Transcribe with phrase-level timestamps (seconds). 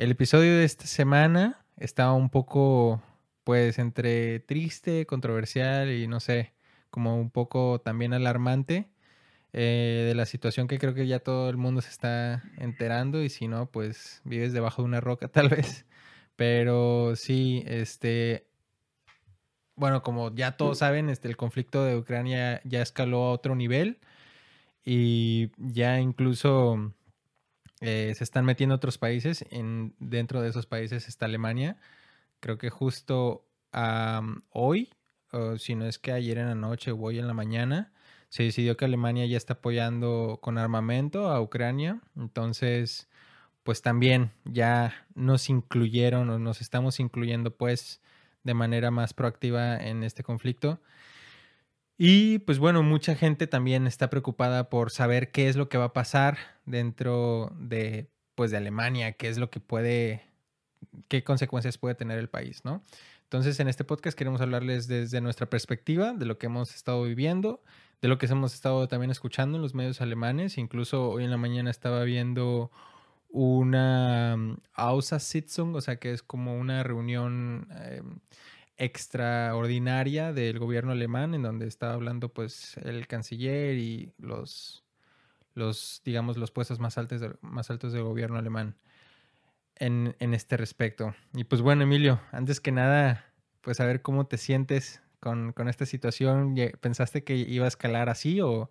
[0.00, 3.02] El episodio de esta semana estaba un poco,
[3.44, 6.54] pues, entre triste, controversial y no sé,
[6.88, 8.88] como un poco también alarmante
[9.52, 13.28] eh, de la situación que creo que ya todo el mundo se está enterando y
[13.28, 15.84] si no, pues vives debajo de una roca tal vez.
[16.34, 18.46] Pero sí, este,
[19.76, 23.98] bueno, como ya todos saben, este, el conflicto de Ucrania ya escaló a otro nivel
[24.82, 26.94] y ya incluso
[27.80, 29.44] eh, se están metiendo otros países.
[29.50, 31.76] En, dentro de esos países está Alemania.
[32.40, 33.46] Creo que justo
[34.50, 34.90] hoy,
[35.32, 37.92] o si no es que ayer en la noche o hoy en la mañana,
[38.28, 42.00] se decidió que Alemania ya está apoyando con armamento a Ucrania.
[42.16, 43.08] Entonces,
[43.62, 48.00] pues también ya nos incluyeron o nos estamos incluyendo pues
[48.42, 50.80] de manera más proactiva en este conflicto.
[52.02, 55.84] Y pues bueno, mucha gente también está preocupada por saber qué es lo que va
[55.84, 60.22] a pasar dentro de pues de Alemania, qué es lo que puede
[61.08, 62.82] qué consecuencias puede tener el país, ¿no?
[63.24, 67.62] Entonces, en este podcast queremos hablarles desde nuestra perspectiva, de lo que hemos estado viviendo,
[68.00, 70.56] de lo que hemos estado también escuchando en los medios alemanes.
[70.56, 72.70] Incluso hoy en la mañana estaba viendo
[73.28, 78.20] una mm, Ausa-Sitzung, o sea que es como una reunión em,
[78.80, 84.82] extraordinaria del gobierno alemán, en donde estaba hablando pues el canciller y los,
[85.54, 88.74] los digamos, los puestos más altos, más altos del gobierno alemán
[89.76, 91.14] en, en este respecto.
[91.34, 93.26] Y pues bueno, Emilio, antes que nada,
[93.60, 96.54] pues a ver cómo te sientes con, con esta situación.
[96.80, 98.70] ¿Pensaste que iba a escalar así o,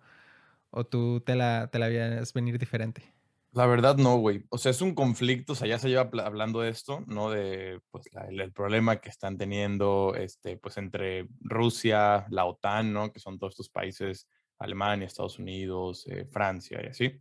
[0.72, 1.88] o tú te la, te la
[2.34, 3.04] venir diferente?
[3.52, 4.44] La verdad no, güey.
[4.50, 7.30] O sea, es un conflicto, o sea, ya se lleva hablando de esto, ¿no?
[7.30, 13.12] De, pues, el, problema que están teniendo, este, pues, entre Rusia, la OTAN, ¿no?
[13.12, 14.28] Que son todos estos países,
[14.58, 17.20] Alemania, Estados Unidos, eh, Francia y así.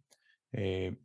[0.52, 0.98] Eh,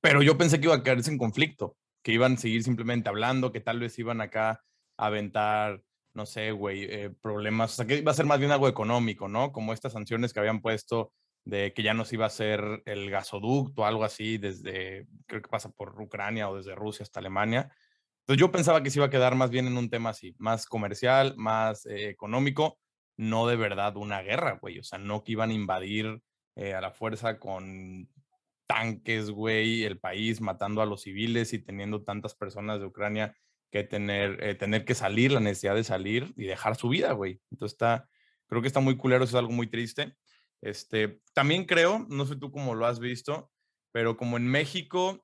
[0.00, 3.52] pero yo pensé que iba a quedarse en conflicto, que iban a seguir simplemente hablando,
[3.52, 4.62] que tal vez iban acá
[4.98, 8.52] a aventar, no sé, güey, eh, problemas, o sea, que iba a ser más bien
[8.52, 9.52] algo económico, ¿no?
[9.52, 11.12] Como estas sanciones que habían puesto
[11.44, 15.48] de que ya no se iba a hacer el gasoducto algo así desde, creo que
[15.48, 17.70] pasa por Ucrania o desde Rusia hasta Alemania.
[18.20, 20.66] Entonces yo pensaba que se iba a quedar más bien en un tema así, más
[20.66, 22.78] comercial, más eh, económico,
[23.18, 24.78] no de verdad una guerra, güey.
[24.78, 26.22] O sea, no que iban a invadir
[26.56, 28.08] eh, a la fuerza con
[28.66, 33.36] tanques, güey, el país, matando a los civiles y teniendo tantas personas de Ucrania
[33.70, 37.40] que tener, eh, tener que salir, la necesidad de salir y dejar su vida, güey.
[37.50, 38.08] Entonces está,
[38.46, 40.16] creo que está muy culero, eso es algo muy triste.
[40.64, 43.50] Este, también creo, no sé tú cómo lo has visto,
[43.92, 45.22] pero como en México,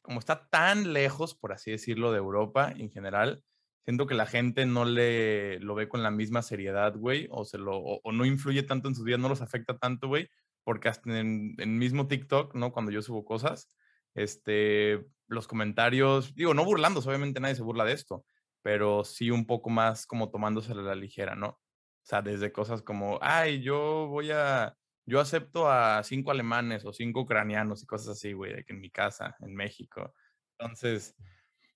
[0.00, 3.42] como está tan lejos, por así decirlo, de Europa en general,
[3.84, 7.58] siento que la gente no le lo ve con la misma seriedad, güey, o, se
[7.60, 10.28] o, no influye tanto en su vida, no los afecta tanto, güey,
[10.62, 12.72] porque hasta en, el mismo TikTok, ¿no?
[12.72, 13.72] Cuando yo subo cosas,
[14.14, 18.24] este, los comentarios, digo, no burlándose, obviamente nadie se burla de esto,
[18.62, 21.58] pero sí un poco más como tomándose a la ligera, ¿no?
[22.06, 26.92] O sea, desde cosas como, ay, yo voy a, yo acepto a cinco alemanes o
[26.92, 30.14] cinco ucranianos y cosas así, güey, de que en mi casa, en México.
[30.56, 31.16] Entonces,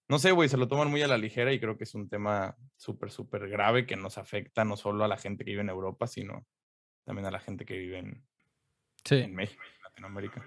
[0.07, 2.09] no sé, güey, se lo toman muy a la ligera y creo que es un
[2.09, 5.69] tema súper, súper grave que nos afecta no solo a la gente que vive en
[5.69, 6.47] Europa, sino
[7.03, 8.25] también a la gente que vive en,
[9.11, 10.45] en México, en Latinoamérica.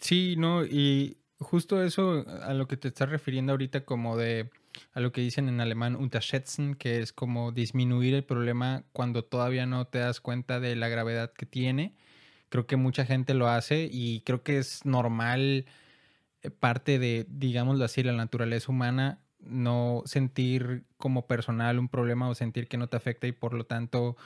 [0.00, 4.50] Sí, no, y justo eso a lo que te estás refiriendo ahorita como de
[4.92, 9.66] a lo que dicen en alemán unterschätzen, que es como disminuir el problema cuando todavía
[9.66, 11.94] no te das cuenta de la gravedad que tiene.
[12.48, 15.66] Creo que mucha gente lo hace y creo que es normal
[16.42, 22.34] eh, parte de, digámoslo así, la naturaleza humana no sentir como personal un problema o
[22.34, 24.16] sentir que no te afecta y por lo tanto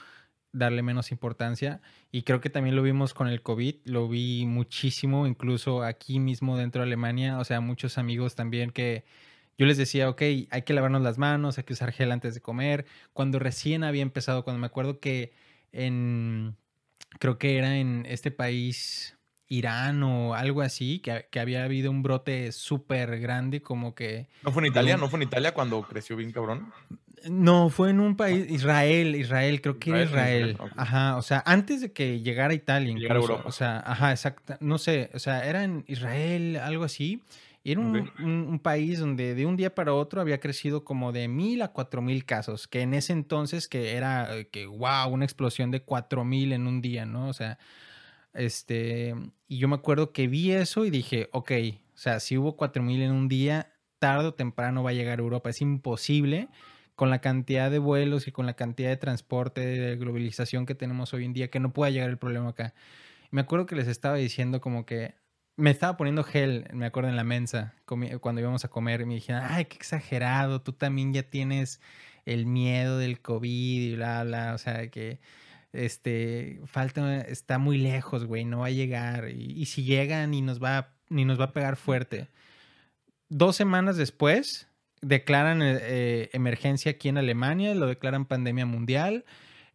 [0.51, 1.81] darle menos importancia.
[2.11, 6.57] Y creo que también lo vimos con el COVID, lo vi muchísimo, incluso aquí mismo
[6.57, 9.05] dentro de Alemania, o sea, muchos amigos también que
[9.57, 12.41] yo les decía, ok, hay que lavarnos las manos, hay que usar gel antes de
[12.41, 12.85] comer.
[13.13, 15.33] Cuando recién había empezado, cuando me acuerdo que
[15.71, 16.55] en,
[17.19, 19.17] creo que era en este país,
[19.47, 24.27] Irán o algo así, que, que había habido un brote súper grande, como que...
[24.43, 24.97] ¿No fue en Italia?
[24.97, 26.71] ¿No fue en Italia cuando creció bien cabrón?
[27.29, 30.57] No, fue en un país, Israel, Israel, creo que era Israel.
[30.75, 34.77] Ajá, o sea, antes de que llegara a Italia, incluso, o sea, ajá, exacto, no
[34.77, 37.23] sé, o sea, era en Israel, algo así.
[37.65, 41.63] Y era un, país donde de un día para otro había crecido como de mil
[41.63, 45.71] a cuatro mil casos, que en ese entonces que era, eh, que wow, una explosión
[45.71, 47.27] de cuatro mil en un día, ¿no?
[47.27, 47.57] O sea,
[48.35, 49.15] este,
[49.47, 51.51] y yo me acuerdo que vi eso y dije, ok,
[51.95, 55.17] o sea, si hubo cuatro mil en un día, tarde o temprano va a llegar
[55.17, 56.49] a Europa, es imposible
[56.93, 61.15] con la cantidad de vuelos y con la cantidad de transporte, de globalización que tenemos
[61.15, 62.75] hoy en día, que no pueda llegar el problema acá.
[63.31, 65.15] Me acuerdo que les estaba diciendo como que
[65.57, 69.15] me estaba poniendo gel, me acuerdo en la mensa, cuando íbamos a comer, y me
[69.15, 71.79] dijeron, ay, qué exagerado, tú también ya tienes
[72.25, 75.19] el miedo del COVID y bla, bla, o sea, que
[75.71, 80.61] este, falta, está muy lejos, güey, no va a llegar, y, si llegan y nos
[80.61, 82.29] va, ni nos va a pegar fuerte.
[83.29, 84.67] Dos semanas después,
[85.01, 89.25] declaran eh, emergencia aquí en Alemania, lo declaran pandemia mundial,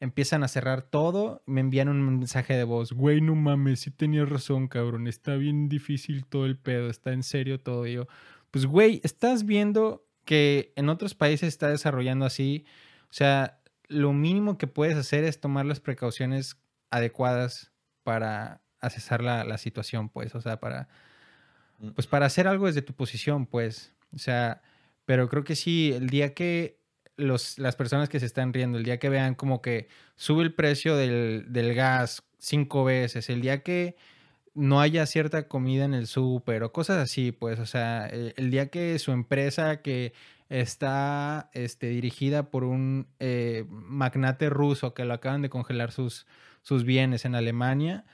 [0.00, 4.28] empiezan a cerrar todo, me envían un mensaje de voz, güey, no mames, sí tenías
[4.28, 7.86] razón, cabrón, está bien difícil todo el pedo, está en serio todo.
[7.86, 8.08] yo,
[8.50, 12.64] pues, güey, estás viendo que en otros países está desarrollando así,
[13.10, 16.56] o sea, lo mínimo que puedes hacer es tomar las precauciones
[16.90, 20.88] adecuadas para accesar la, la situación, pues, o sea, para,
[21.78, 21.90] mm.
[21.90, 24.62] pues, para hacer algo desde tu posición, pues, o sea,
[25.04, 26.79] pero creo que sí, el día que
[27.20, 30.96] las personas que se están riendo, el día que vean como que sube el precio
[30.96, 33.96] del, gas cinco veces, el día que
[34.54, 38.68] no haya cierta comida en el súper o cosas así, pues, o sea, el, día
[38.68, 40.12] que su empresa que
[40.48, 46.26] está este, dirigida por un eh, magnate ruso que lo acaban de congelar sus,
[46.62, 48.04] sus bienes en Alemania,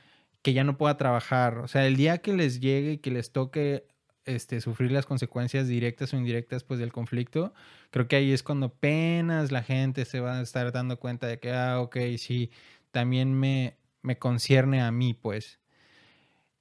[0.43, 3.33] que ya no pueda trabajar, o sea, el día que les llegue y que les
[3.33, 3.87] toque
[4.27, 7.55] este, sufrir las consecuencias directas o indirectas pues, del conflicto,
[7.91, 11.39] creo que ahí es cuando apenas la gente se va a estar dando cuenta de
[11.39, 12.51] que, ah, ok, sí,
[12.91, 15.61] también me, me concierne a mí, pues.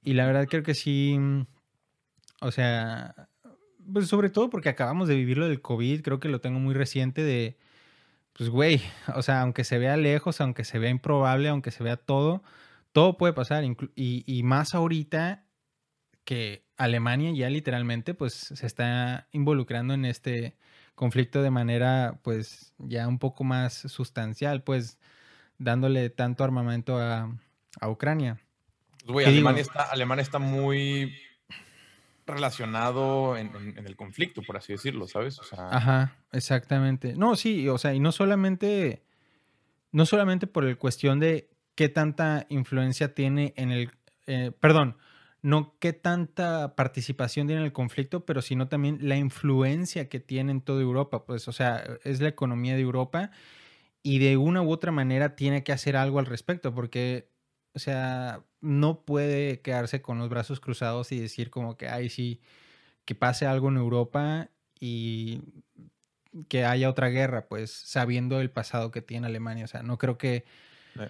[0.02, 1.18] Y la verdad creo que sí,
[2.40, 3.28] o sea,
[3.92, 6.74] pues sobre todo porque acabamos de vivir lo del COVID, creo que lo tengo muy
[6.74, 7.58] reciente de,
[8.34, 8.80] pues güey,
[9.14, 12.42] o sea, aunque se vea lejos, aunque se vea improbable, aunque se vea todo,
[12.92, 13.64] todo puede pasar.
[13.64, 15.44] Y, y más ahorita
[16.24, 20.56] que Alemania ya literalmente pues se está involucrando en este
[20.94, 24.98] conflicto de manera pues ya un poco más sustancial, pues
[25.58, 27.30] dándole tanto armamento a,
[27.86, 28.40] Ucrania.
[29.06, 31.14] Pues, Alemania, está, Alemania está muy
[32.26, 35.40] relacionado en, el conflicto, por así decirlo, ¿sabes?
[35.56, 37.14] Ajá, exactamente.
[37.14, 39.02] No, sí, o sea, y no solamente,
[39.92, 43.90] no solamente por el cuestión de qué tanta influencia tiene en el,
[44.26, 44.96] eh, perdón,
[45.42, 50.52] no qué tanta participación tiene en el conflicto, pero sino también la influencia que tiene
[50.52, 51.24] en toda Europa.
[51.24, 53.30] Pues, o sea, es la economía de Europa
[54.02, 57.28] y de una u otra manera tiene que hacer algo al respecto, porque,
[57.74, 62.40] o sea, no puede quedarse con los brazos cruzados y decir como que, ay, sí,
[63.04, 64.48] que pase algo en Europa
[64.80, 65.42] y
[66.48, 69.64] que haya otra guerra, pues sabiendo el pasado que tiene Alemania.
[69.64, 70.44] O sea, no creo que...
[70.98, 71.08] Eh.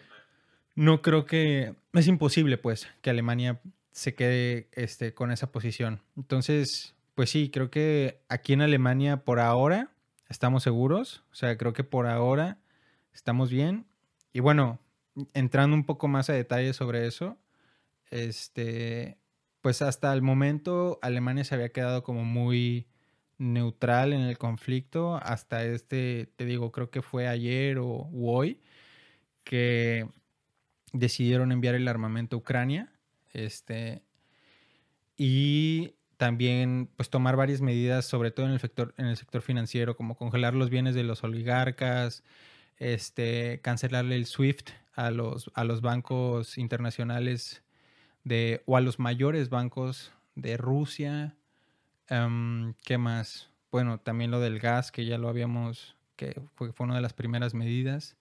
[0.74, 1.74] No creo que...
[1.94, 3.60] Es imposible, pues, que Alemania
[3.96, 6.02] se quede este, con esa posición.
[6.18, 9.90] Entonces, pues sí, creo que aquí en Alemania por ahora
[10.28, 11.24] estamos seguros.
[11.32, 12.58] O sea, creo que por ahora
[13.14, 13.86] estamos bien.
[14.34, 14.80] Y bueno,
[15.32, 17.38] entrando un poco más a detalle sobre eso,
[18.10, 19.16] este,
[19.62, 22.86] pues hasta el momento Alemania se había quedado como muy
[23.38, 28.60] neutral en el conflicto hasta este, te digo, creo que fue ayer o hoy
[29.42, 30.06] que
[30.92, 32.92] decidieron enviar el armamento a Ucrania
[33.36, 34.02] este,
[35.16, 39.96] y también pues tomar varias medidas, sobre todo en el sector, en el sector financiero,
[39.96, 42.24] como congelar los bienes de los oligarcas,
[42.78, 47.62] este, cancelarle el SWIFT a los, a los bancos internacionales
[48.24, 51.36] de, o a los mayores bancos de Rusia.
[52.08, 53.50] Em, ¿Qué más?
[53.70, 57.12] Bueno, también lo del gas, que ya lo habíamos, que fue, fue una de las
[57.12, 58.16] primeras medidas.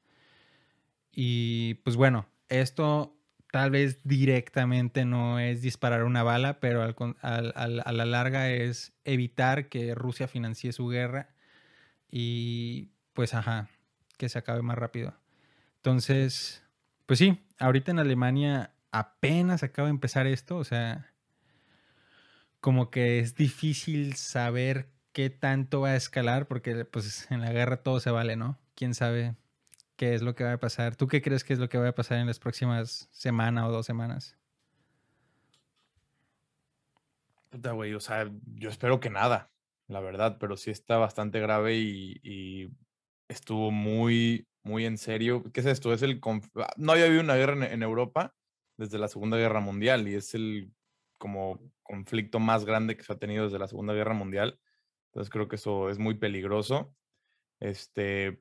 [1.11, 3.15] Y pues bueno, esto
[3.55, 9.95] tal vez directamente no es disparar una bala, pero a la larga es evitar que
[9.95, 11.29] Rusia financie su guerra
[12.11, 13.69] y pues ajá,
[14.17, 15.13] que se acabe más rápido.
[15.77, 16.65] Entonces,
[17.05, 21.13] pues sí, ahorita en Alemania apenas acaba de empezar esto, o sea,
[22.59, 27.77] como que es difícil saber qué tanto va a escalar porque pues en la guerra
[27.77, 28.59] todo se vale, ¿no?
[28.75, 29.37] ¿Quién sabe
[29.95, 30.95] qué es lo que va a pasar.
[30.95, 33.71] ¿Tú qué crees que es lo que va a pasar en las próximas semanas o
[33.71, 34.37] dos semanas?
[37.49, 39.49] Puta, güey, o sea, yo espero que nada,
[39.87, 42.69] la verdad, pero sí está bastante grave y,
[43.27, 45.43] estuvo muy, muy en serio.
[45.51, 45.91] ¿Qué es esto?
[45.93, 46.21] Es el
[46.57, 48.35] ah, no había habido una guerra en, Europa
[48.77, 50.71] desde la Segunda Guerra Mundial y es el
[51.17, 54.59] como conflicto más grande que se ha tenido desde la Segunda Guerra Mundial.
[55.07, 56.93] Entonces creo que eso es muy peligroso.
[57.59, 58.39] Este,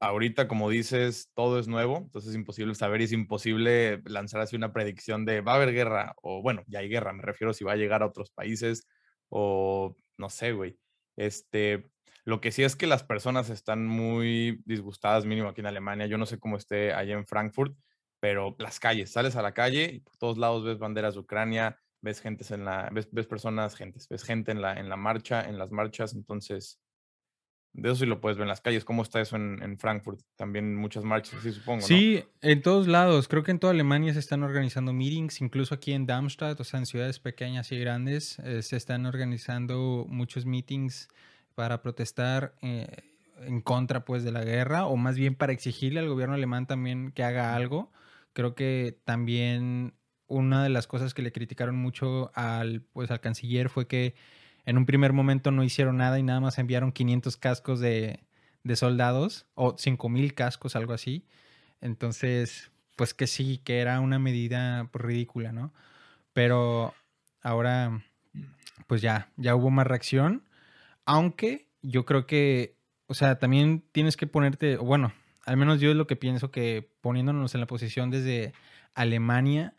[0.00, 4.56] ahorita, como dices, todo es nuevo, entonces es imposible saber y es imposible lanzar así
[4.56, 7.64] una predicción de va a haber guerra, o bueno, ya hay guerra, me refiero si
[7.64, 8.88] va a llegar a otros países,
[9.28, 10.78] o no sé, güey.
[11.16, 11.90] Este,
[12.24, 16.06] lo que sí es que las personas están muy disgustadas, mínimo aquí en Alemania.
[16.06, 17.76] Yo no sé cómo esté allá en Frankfurt,
[18.20, 21.78] pero las calles, sales a la calle y por todos lados ves banderas de Ucrania,
[22.02, 25.58] ves gentes en la, ves, personas, gentes, ves gente en la, en la marcha, en
[25.58, 26.80] las marchas, entonces
[27.72, 28.84] de eso sí lo puedes ver en las calles.
[28.84, 30.20] ¿Cómo está eso en, Frankfurt?
[30.36, 31.82] También muchas marchas, sí, supongo.
[31.82, 33.28] Sí, en todos lados.
[33.28, 36.80] Creo que en toda Alemania se están organizando meetings, incluso aquí en Darmstadt, o sea,
[36.80, 41.08] en ciudades pequeñas y grandes, eh, se están organizando muchos meetings
[41.54, 42.88] para protestar eh,
[43.42, 47.12] en contra, pues, de la guerra, o más bien para exigirle al gobierno alemán también
[47.12, 47.92] que haga algo.
[48.32, 49.94] Creo que también
[50.26, 54.14] una de las cosas que le criticaron mucho al, pues, al canciller fue que
[54.66, 58.20] en un primer momento no hicieron nada y nada más enviaron 500 cascos de,
[58.74, 61.24] soldados o 5000 cascos, algo así.
[61.80, 65.72] Entonces, pues que sí, que era una medida pues, ridícula, ¿no?
[66.32, 66.94] Pero
[67.42, 68.02] ahora,
[68.86, 70.44] pues ya, ya hubo más reacción.
[71.04, 72.76] Aunque yo creo que,
[73.06, 75.12] o sea, también tienes que ponerte, bueno,
[75.46, 78.52] al menos yo es lo que pienso que poniéndonos en la posición desde
[78.94, 79.74] Alemania,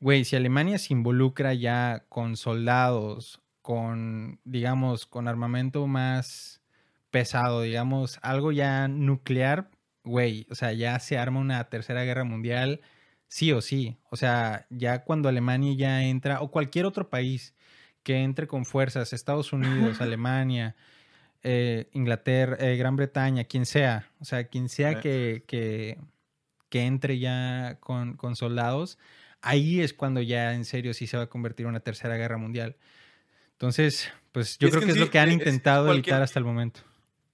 [0.00, 6.62] güey, si Alemania se involucra ya con soldados con, digamos, con armamento más
[7.10, 9.68] pesado, digamos, algo ya nuclear,
[10.04, 12.80] güey, o sea, ya se arma una tercera guerra mundial,
[13.26, 13.98] sí o sí.
[14.08, 17.54] O sea, ya cuando Alemania ya entra, o cualquier otro país
[18.02, 20.74] que entre con fuerzas, Estados Unidos, Alemania,
[21.42, 25.98] eh, Inglaterra, eh, Gran Bretaña, quien sea, o sea, quien sea que, que,
[26.70, 28.98] que entre ya con, con soldados,
[29.42, 32.38] ahí es cuando ya en serio sí se va a convertir en una tercera guerra
[32.38, 32.78] mundial.
[33.58, 36.78] Entonces, pues yo creo que, es lo que han intentado evitar hasta el momento.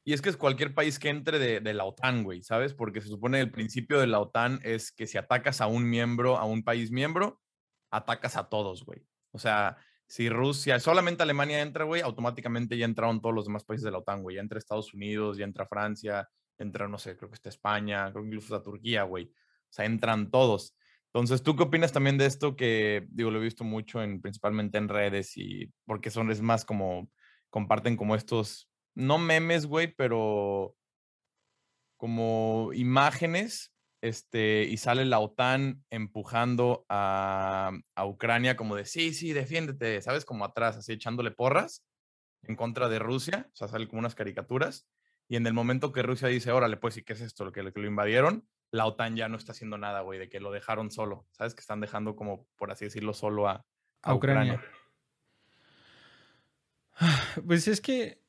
[0.05, 2.73] Y es que es cualquier país que entre de, la OTAN, güey, ¿sabes?
[2.73, 6.39] Porque se supone el principio de la OTAN es que si atacas a un miembro,
[6.39, 7.43] a un país miembro,
[7.91, 9.07] atacas a todos, güey.
[9.33, 9.77] O sea,
[10.07, 13.99] si Rusia, solamente Alemania entra, güey, automáticamente ya entraron todos los demás países de la
[13.99, 14.37] OTAN, güey.
[14.37, 16.27] Ya entra Estados Unidos, ya entra Francia,
[16.57, 19.25] entra, no sé, creo que está España, creo que incluso está Turquía, güey.
[19.25, 20.75] O sea, entran todos.
[21.15, 24.79] Entonces, ¿tú qué opinas también de esto que, digo, lo he visto mucho en, principalmente
[24.79, 27.09] en redes y porque son, es más como,
[27.51, 30.75] comparten como estos, no memes, güey, pero
[31.97, 39.33] como imágenes, este, y sale la OTAN empujando a, a Ucrania como de, sí, sí,
[39.33, 40.25] defiéndete, ¿sabes?
[40.25, 41.85] Como atrás, así echándole porras
[42.43, 44.89] en contra de Rusia, o sea, sale como unas caricaturas,
[45.29, 47.45] y en el momento que Rusia dice, órale, pues, ¿y qué es esto?
[47.45, 50.29] Lo que, lo que lo invadieron, la OTAN ya no está haciendo nada, güey, de
[50.29, 51.29] que lo dejaron solo.
[51.31, 51.55] ¿Sabes?
[51.55, 53.65] Que están dejando como, por así decirlo, solo a,
[54.05, 54.61] Ucrania.
[57.47, 58.21] Pues es que,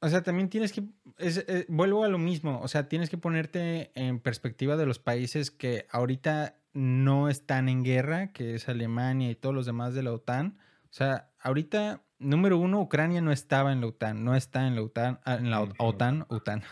[0.00, 0.84] o sea, también tienes que,
[1.18, 5.50] eh, vuelvo a lo mismo, o sea, tienes que ponerte en perspectiva de los países
[5.50, 10.12] que ahorita no están en guerra, que es Alemania y todos los demás de la
[10.12, 10.58] OTAN.
[10.84, 14.82] O sea, ahorita, número uno, Ucrania no estaba en la OTAN, no está en la
[14.82, 16.62] OTAN, ah, en la OTAN, OTAN,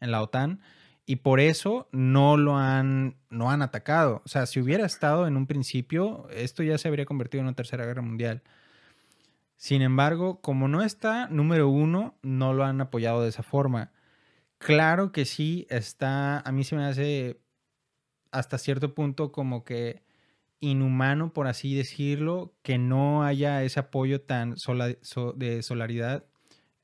[0.00, 0.60] en la OTAN
[1.06, 4.22] y por eso no lo han, no han atacado.
[4.24, 7.56] O sea, si hubiera estado en un principio, esto ya se habría convertido en una
[7.56, 8.42] tercera guerra mundial.
[9.56, 13.92] Sin embargo, como no está, número uno, no lo han apoyado de esa forma.
[14.58, 17.40] Claro que sí está, a mí se me hace
[18.32, 20.02] hasta cierto punto como que
[20.60, 24.56] inhumano, por así decirlo, que no haya ese apoyo tan
[25.36, 26.24] de solidaridad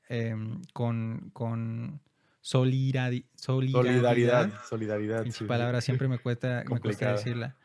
[0.07, 2.01] em, con, con
[2.43, 3.25] solidaridad.
[3.35, 4.51] Solidaridad.
[4.69, 5.25] Solidaridad.
[5.31, 7.55] su palabra siempre me cuesta, me cuesta decirla.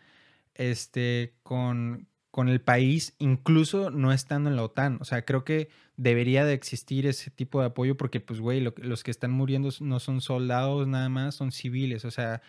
[0.54, 4.99] Este, con, con el país, incluso no estando en la OTAN.
[5.00, 9.02] O sea, creo que debería de existir ese tipo de apoyo porque, pues, güey, los
[9.02, 12.04] que están muriendo no son soldados nada más, son civiles.
[12.04, 12.40] O sea,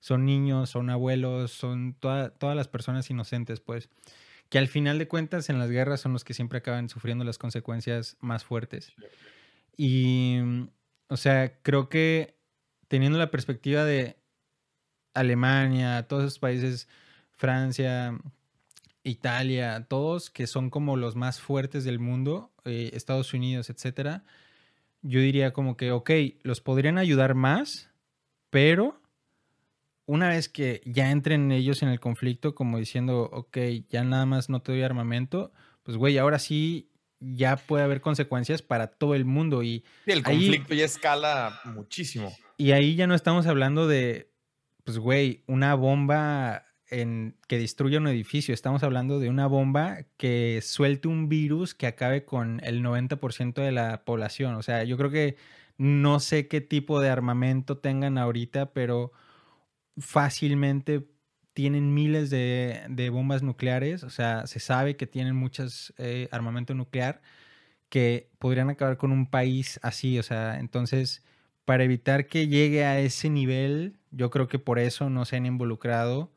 [0.00, 3.90] son niños, son abuelos, son todas las personas inocentes, pues.
[4.48, 7.38] Que al final de cuentas en las guerras son los que siempre acaban sufriendo las
[7.38, 8.92] consecuencias más fuertes.
[9.76, 10.38] Y
[11.08, 12.36] o sea, creo que
[12.88, 14.16] teniendo la perspectiva de
[15.14, 16.88] Alemania, todos esos países,
[17.34, 18.18] Francia,
[19.02, 24.24] Italia, todos que son como los más fuertes del mundo, eh, Estados Unidos, etcétera,
[25.02, 26.10] yo diría como que, ok,
[26.42, 27.90] los podrían ayudar más,
[28.50, 29.00] pero
[30.06, 33.58] una vez que ya entren ellos en el conflicto, como diciendo, ok,
[33.88, 38.62] ya nada más no te doy armamento, pues güey, ahora sí ya puede haber consecuencias
[38.62, 39.62] para todo el mundo.
[39.62, 42.34] Y el conflicto ya escala muchísimo.
[42.56, 44.32] Y ahí ya no estamos hablando de,
[44.84, 48.54] pues, güey, una bomba en, que destruya un edificio.
[48.54, 53.72] Estamos hablando de una bomba que suelte un virus que acabe con el 90% de
[53.72, 54.54] la población.
[54.54, 55.36] O sea, yo creo que
[55.78, 59.12] no sé qué tipo de armamento tengan ahorita, pero
[59.98, 61.06] fácilmente
[61.56, 67.22] tienen miles de, bombas nucleares, o sea, se sabe que tienen muchas eh, armamento nuclear
[67.88, 71.24] que podrían acabar con un país así, o sea, entonces,
[71.64, 75.46] para evitar que llegue a ese nivel, yo creo que por eso no se han
[75.46, 76.30] involucrado,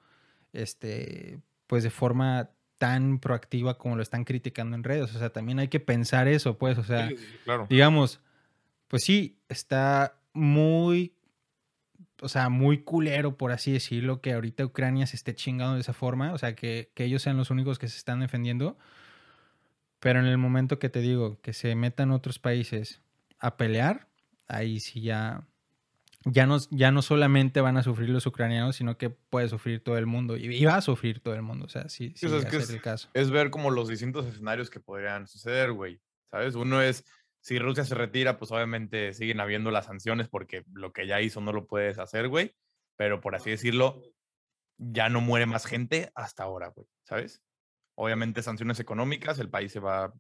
[0.54, 5.14] este, pues de forma tan proactiva como lo están criticando en redes.
[5.14, 7.68] O sea, también hay que pensar eso, pues, o sea, sí, claro.
[7.70, 8.22] digamos,
[8.88, 11.14] pues sí, está muy,
[12.22, 15.94] o sea, muy culero, por así decirlo, que ahorita Ucrania se esté chingando de esa
[15.94, 18.78] forma, o sea, que, que ellos sean los únicos que se están defendiendo.
[20.00, 23.02] Pero en el momento que te digo que se metan otros países
[23.40, 24.08] a pelear,
[24.48, 25.46] ahí sí ya,
[26.26, 29.98] ya no, ya no solamente van a sufrir los ucranianos, sino que puede sufrir todo
[29.98, 30.38] el mundo.
[30.38, 31.66] Y, y va a sufrir todo el mundo.
[31.66, 33.10] O sea, sí, sí o sea, es que ser el caso.
[33.14, 36.00] Es ver como los distintos escenarios que podrían suceder, güey.
[36.32, 36.56] ¿Sabes?
[36.56, 37.06] Uno es,
[37.42, 41.42] si Rusia se retira, pues obviamente siguen habiendo las sanciones porque lo que ya hizo
[41.42, 42.56] no lo puedes hacer, güey.
[42.98, 44.02] Pero por así decirlo,
[44.78, 46.88] ya no muere más gente hasta ahora, güey.
[47.04, 47.42] ¿Sabes?
[47.96, 50.14] Obviamente sanciones económicas, el país se va,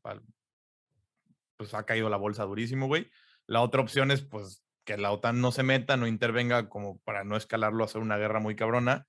[1.57, 3.09] pues ha caído la bolsa durísimo, güey.
[3.47, 7.23] La otra opción es, pues, que la OTAN no se meta, no intervenga como para
[7.23, 9.07] no escalarlo a hacer una guerra muy cabrona.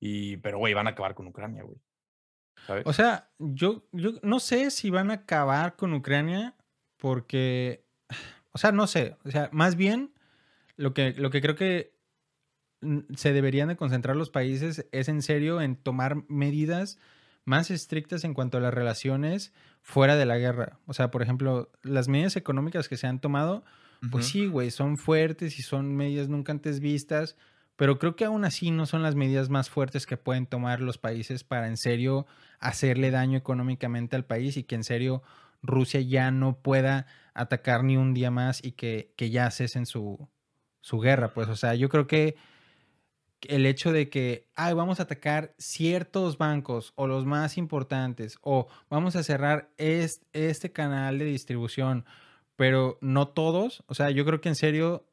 [0.00, 1.80] Y, pero, güey, van a acabar con Ucrania, güey.
[2.66, 2.86] ¿Sabes?
[2.86, 6.56] O sea, yo, yo no sé si van a acabar con Ucrania
[7.04, 7.84] porque,
[8.52, 10.14] o sea, no sé, o sea, más bien
[10.76, 11.92] lo que, lo que creo que
[13.14, 16.98] se deberían de concentrar los países es en serio en tomar medidas
[17.44, 20.78] más estrictas en cuanto a las relaciones fuera de la guerra.
[20.86, 23.66] O sea, por ejemplo, las medidas económicas que se han tomado,
[24.10, 27.36] pues sí, güey, son fuertes y son medidas nunca antes vistas,
[27.76, 30.96] pero creo que aún así no son las medidas más fuertes que pueden tomar los
[30.96, 32.26] países para en serio
[32.60, 35.22] hacerle daño económicamente al país y que en serio
[35.64, 40.28] Rusia ya no pueda atacar ni un día más y que, que ya cesen su,
[40.80, 41.34] su guerra.
[41.34, 42.36] Pues, o sea, yo creo que
[43.42, 48.68] el hecho de que, ay, vamos a atacar ciertos bancos o los más importantes, o
[48.88, 52.06] vamos a cerrar es- este canal de distribución,
[52.56, 55.06] pero no todos, o sea, yo creo que en serio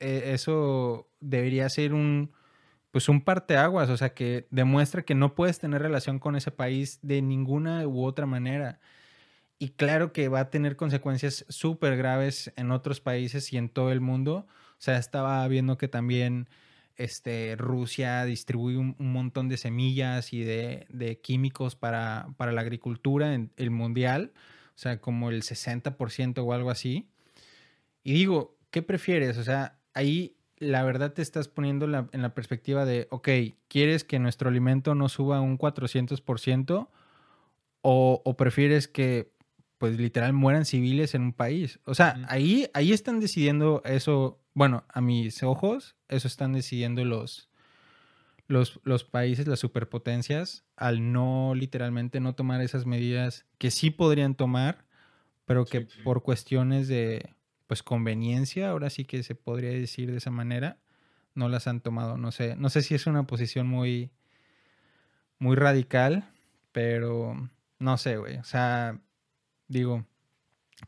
[0.00, 2.32] eh, eso debería ser un,
[2.92, 6.98] pues un parteaguas, o sea, que demuestra que no puedes tener relación con ese país
[7.02, 8.80] de ninguna u otra manera.
[9.62, 13.92] Y claro que va a tener consecuencias súper graves en otros países y en todo
[13.92, 14.44] el mundo.
[14.48, 16.48] O sea, estaba viendo que también
[16.96, 23.52] este, Rusia distribuye un, montón de semillas y de, químicos para, para la agricultura en
[23.56, 24.32] el mundial.
[24.74, 27.08] O sea, como el 60% o algo así.
[28.02, 29.38] Y digo, ¿qué prefieres?
[29.38, 33.28] O sea, ahí la verdad te estás poniendo en la perspectiva de, ok,
[33.68, 36.88] ¿quieres que nuestro alimento no suba un 400%?
[37.84, 39.32] O, o prefieres que,
[39.82, 41.80] pues literal, mueran civiles en un país.
[41.86, 47.50] O sea, ahí, ahí están decidiendo eso, bueno, a mis ojos, eso están decidiendo los,
[48.46, 54.36] los, los países, las superpotencias, al no, literalmente, no tomar esas medidas que sí podrían
[54.36, 54.84] tomar,
[55.46, 56.02] pero que Sí, sí.
[56.04, 57.34] por cuestiones de,
[57.66, 60.78] pues, conveniencia, ahora sí que se podría decir de esa manera,
[61.34, 62.16] no las han tomado.
[62.18, 64.12] No sé, no sé si es una posición muy,
[65.40, 66.30] muy radical,
[66.70, 68.36] pero no sé, güey.
[68.36, 69.00] O sea,
[69.72, 70.06] digo,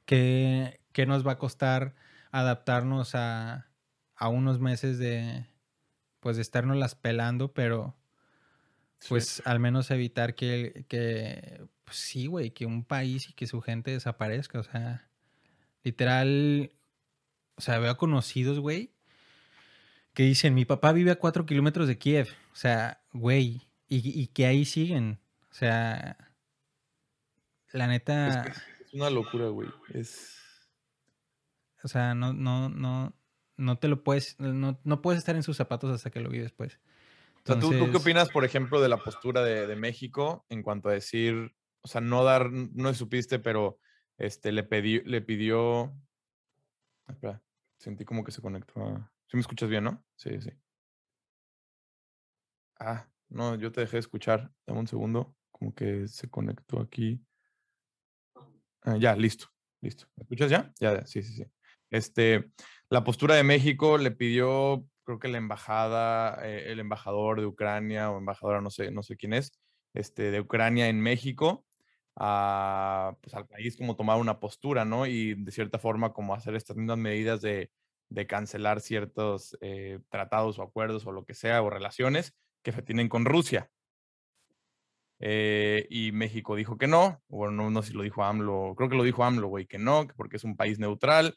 [0.05, 1.95] ¿qué, qué nos va a costar
[2.31, 3.69] adaptarnos a,
[4.17, 5.47] a unos meses de,
[6.21, 7.97] pues, de estarnos las pelando, pero
[9.01, 9.09] Sí.
[9.11, 13.61] pues al menos evitar que, que pues, sí, güey, que un país y que su
[13.61, 14.59] gente desaparezca.
[14.59, 15.09] O sea,
[15.83, 16.73] literal,
[17.57, 18.93] o sea, veo conocidos, güey,
[20.15, 22.29] que dicen, mi papá vive a cuatro kilómetros de Kiev.
[22.53, 25.19] O sea, güey, y, y que ahí siguen.
[25.51, 26.17] O sea,
[27.73, 28.63] la neta, es-
[28.95, 29.69] una locura, güey.
[29.93, 30.37] Es.
[31.83, 33.15] o sea, no, no, no,
[33.57, 36.53] no te lo puedes, no, no puedes estar en sus zapatos hasta que lo vives,
[36.53, 36.81] pues.
[37.37, 40.47] O sea, ¿tú, tú qué Entonces- opinas, por ejemplo, de la postura de, de México
[40.49, 43.79] en cuanto a decir, o sea, no dar, no supiste, pero
[44.17, 45.93] este, le, pedí, le pidió.
[47.07, 47.43] Espera,
[47.77, 48.83] sentí como que se conectó.
[48.83, 50.03] a- ¿Sí me escuchas bien, no?
[50.17, 50.51] Sí, sí.
[52.79, 54.53] Ah, no, yo te dejé de escuchar.
[54.67, 55.37] Dame un segundo.
[55.51, 57.25] Como que se conectó aquí.
[58.85, 59.47] Ah, ya, listo,
[59.81, 60.07] listo.
[60.17, 60.73] ¿Me escuchas ya?
[60.81, 61.45] Ya, sí, sí, sí.
[61.91, 62.51] Este,
[62.91, 68.11] la postura de México le pidió, creo que la embajada, eh, el embajador de Ucrania
[68.11, 69.53] o embajadora, no sé, no sé quién es,
[69.95, 71.65] este, de Ucrania en México,
[72.17, 75.07] a, pues, al país como tomar una postura, ¿no?
[75.07, 77.71] Y de cierta forma como hacer estas mismas medidas de,
[78.11, 83.09] de cancelar ciertos eh, tratados o acuerdos o lo que sea, o relaciones que tienen
[83.09, 83.71] con Rusia.
[85.27, 88.91] Eh, y México dijo que no, o no, no sé si lo dijo AMLO, creo
[88.91, 91.35] que lo dijo AMLO, güey, que no, que porque es un país neutral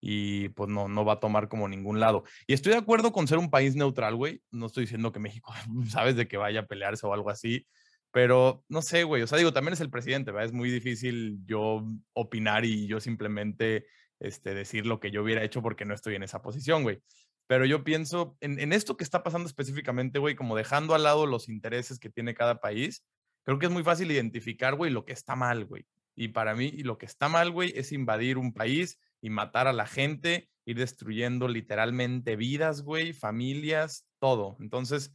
[0.00, 2.24] y pues no, no va a tomar como ningún lado.
[2.48, 5.52] Y estoy de acuerdo con ser un país neutral, güey, no estoy diciendo que México,
[5.88, 7.64] sabes, de que vaya a pelearse o algo así,
[8.10, 10.46] pero no sé, güey, o sea, digo, también es el presidente, ¿verdad?
[10.46, 13.86] Es muy difícil yo opinar y yo simplemente
[14.18, 17.00] este, decir lo que yo hubiera hecho porque no estoy en esa posición, güey.
[17.46, 21.24] Pero yo pienso en, en esto que está pasando específicamente, güey, como dejando al lado
[21.24, 23.04] los intereses que tiene cada país,
[23.48, 25.86] creo que es muy fácil identificar, güey, lo que está mal, güey.
[26.14, 29.72] Y para mí, lo que está mal, güey, es invadir un país y matar a
[29.72, 34.58] la gente, ir destruyendo literalmente vidas, güey, familias, todo.
[34.60, 35.14] Entonces,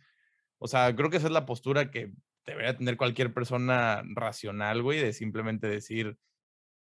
[0.57, 2.11] o sea, creo que esa es la postura que
[2.43, 6.17] debería tener cualquier persona racional, güey, de simplemente decir,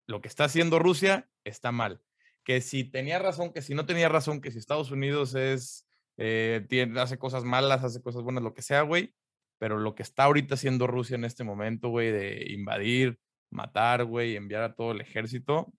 [0.06, 2.00] lo que está haciendo Rusia está mal.
[2.44, 6.64] Que si tenía razón, que si no tenía razón, que si Estados Unidos es, eh,
[6.98, 9.16] hace cosas malas, hace cosas buenas, lo que sea, güey.
[9.60, 13.20] Pero lo que está ahorita haciendo Rusia en este momento, güey, de invadir,
[13.52, 15.72] matar, güey, enviar a todo el ejército,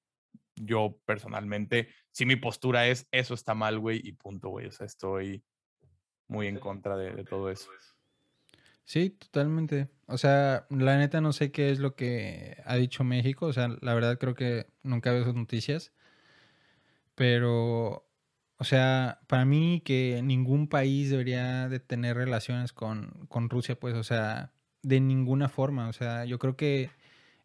[0.55, 4.66] yo personalmente, si mi postura es, eso está mal, güey, y punto, güey.
[4.66, 5.43] O sea, estoy
[6.29, 7.71] muy en contra de, de todo eso.
[8.85, 9.88] Sí, totalmente.
[10.07, 13.47] O sea, la neta no sé qué es lo que ha dicho México.
[13.47, 15.93] O sea, la verdad creo que nunca veo sus noticias.
[17.14, 18.10] Pero,
[18.61, 23.94] o sea, para mí que ningún país debería de tener relaciones con, con Rusia, pues,
[23.94, 25.88] o sea, de ninguna forma.
[25.88, 26.90] O sea, yo creo que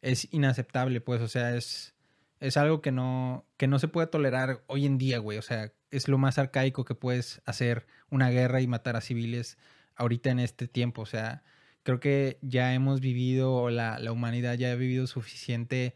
[0.01, 1.95] es inaceptable, pues, o sea, es,
[2.41, 5.37] es algo que no, que no se puede tolerar hoy en día, güey.
[5.37, 9.57] O sea, es lo más arcaico que puedes hacer una guerra y matar a civiles
[9.95, 11.03] ahorita en este tiempo.
[11.03, 11.43] O sea,
[11.83, 15.95] creo que ya hemos vivido, la, la humanidad ya ha vivido suficiente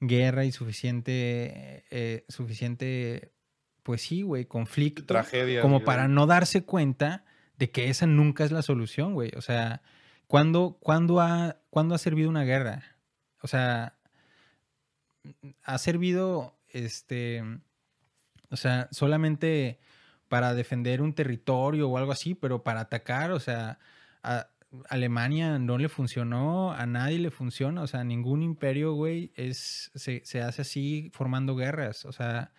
[0.00, 3.32] guerra y suficiente, eh, suficiente,
[3.84, 5.04] pues sí, güey, conflicto.
[5.04, 5.62] Tragedia.
[5.62, 7.24] Como para no darse cuenta
[7.58, 9.30] de que esa nunca es la solución, güey.
[9.36, 9.82] O sea,
[10.26, 12.96] ¿cuándo, cuándo, ha, ¿cuándo ha servido una guerra?
[13.42, 13.94] O sea,
[15.62, 17.42] ha servido, este,
[18.50, 19.78] o sea, solamente
[20.28, 23.78] para defender un territorio o algo así, pero para atacar, o sea,
[24.22, 24.48] a
[24.88, 30.22] Alemania no le funcionó, a nadie le funciona, o sea, ningún imperio, güey, es, se,
[30.24, 32.50] se hace así formando guerras, o sea,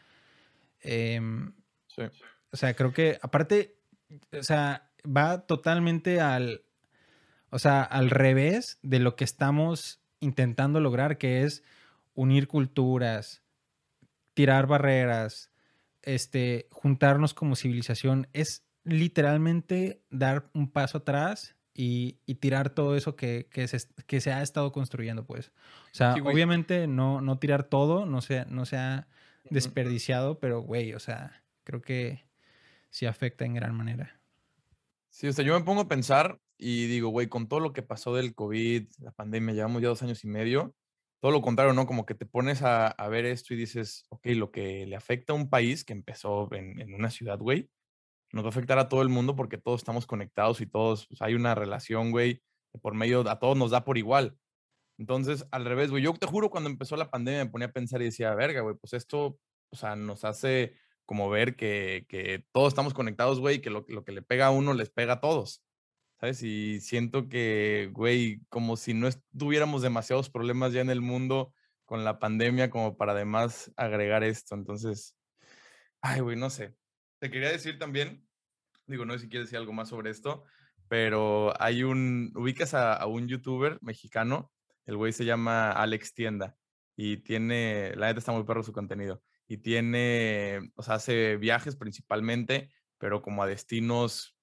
[0.81, 1.53] em,
[1.87, 2.03] Sí.
[2.51, 3.77] o sea, creo que aparte,
[4.37, 6.63] o sea, va totalmente al,
[7.49, 11.63] o sea, al revés de lo que estamos intentando lograr, que es
[12.13, 13.43] unir culturas,
[14.33, 15.51] tirar barreras,
[16.01, 18.27] este, juntarnos como civilización.
[18.33, 24.21] Es literalmente dar un paso atrás y, y tirar todo eso que, que, se, que
[24.21, 25.49] se ha estado construyendo, pues.
[25.49, 29.15] O sea, Sí, obviamente no, no tirar todo, no se, no se ha Ujú.
[29.49, 32.25] Desperdiciado, pero, güey, o sea, creo que
[32.89, 34.21] sí afecta en gran manera.
[35.09, 37.81] Sí, o sea, yo me pongo a pensar y digo, güey, con todo lo que
[37.81, 40.75] pasó del COVID, la pandemia, llevamos ya dos años y medio,
[41.21, 41.85] todo lo contrario, ¿no?
[41.87, 45.33] Como que te pones a, a ver esto y dices, ok, lo que le afecta
[45.33, 47.69] a un país que empezó en, en una ciudad, güey,
[48.31, 51.21] nos va a afectar a todo el mundo porque todos estamos conectados y todos, pues,
[51.21, 54.37] hay una relación, güey, que por medio, a todos nos da por igual.
[54.97, 58.01] Entonces, al revés, güey, yo te juro, cuando empezó la pandemia me ponía a pensar
[58.01, 62.69] y decía, verga, güey, pues esto, o sea, nos hace como ver que, que todos
[62.69, 65.63] estamos conectados, güey, que lo, lo que le pega a uno les pega a todos,
[66.19, 66.41] ¿sabes?
[66.43, 71.53] Y siento que, güey, como si no tuviéramos demasiados problemas ya en el mundo
[71.85, 74.55] con la pandemia como para además agregar esto.
[74.55, 75.15] Entonces,
[76.01, 76.75] ay, güey, no sé.
[77.19, 78.27] Te quería decir también,
[78.87, 80.43] digo, no sé si quieres decir algo más sobre esto,
[80.87, 84.51] pero hay un, ubicas a, a un youtuber mexicano,
[84.85, 86.55] el güey se llama Alex Tienda
[86.95, 91.75] y tiene, la neta está muy perro su contenido y tiene, o sea, hace viajes
[91.75, 94.37] principalmente, pero como a destinos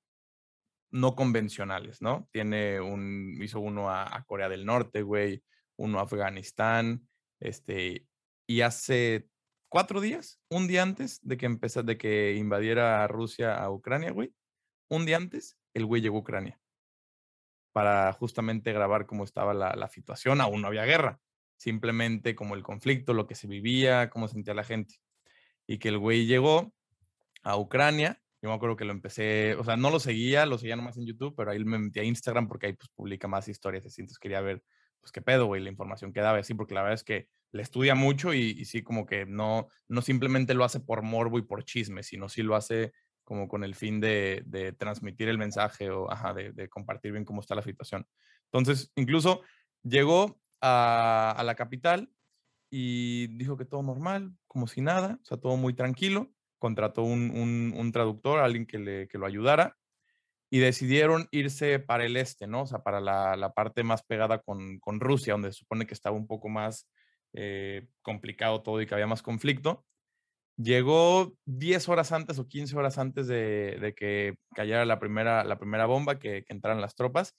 [0.91, 2.29] no convencionales, ¿no?
[2.33, 5.43] Tiene un, hizo uno a, Corea del Norte, güey,
[5.77, 7.09] uno a Afganistán,
[7.41, 8.07] este,
[8.47, 9.27] y hace
[9.69, 14.35] cuatro días, un día antes de que empezara, de que invadiera Rusia a Ucrania, güey,
[14.89, 16.62] un día antes, el güey llegó a Ucrania
[17.73, 20.41] para justamente grabar cómo estaba la, situación.
[20.41, 21.21] Aún no había guerra,
[21.57, 24.97] simplemente como el conflicto, lo que se vivía, cómo sentía la gente.
[25.67, 26.75] Y que el güey llegó
[27.43, 28.21] a Ucrania.
[28.43, 31.07] Yo me acuerdo que lo empecé, o sea, no lo seguía, lo seguía nomás en
[31.07, 34.03] YouTube, pero ahí me metí a Instagram porque ahí pues publica más historias así.
[34.03, 34.63] Entonces quería ver,
[35.01, 37.63] pues qué pedo, güey, la información que daba así, porque la verdad es que le
[37.63, 41.43] estudia mucho y, y sí como que no, no simplemente lo hace por morbo y
[41.43, 42.93] por chisme, sino sí lo hace
[43.25, 47.63] como con el fin de, transmitir el mensaje o de, compartir bien cómo está la
[47.63, 48.07] situación.
[48.53, 49.43] Entonces, incluso
[49.83, 52.11] llegó a, la capital
[52.71, 56.33] y dijo que todo normal, como si nada, o sea, todo muy tranquilo.
[56.59, 59.77] Contrató un, traductor, alguien que, que lo ayudara,
[60.53, 62.65] y decidieron irse para el este, ¿no?
[62.65, 66.15] O sea, para la, parte más pegada con, con Rusia, donde se supone que estaba
[66.15, 66.87] un poco más
[67.33, 69.87] eh, complicado todo y que había más conflicto.
[70.57, 75.87] Llegó 10 horas antes o 15 horas antes de, que cayera la primera, la primera
[75.87, 77.35] bomba, que, entraran las tropas.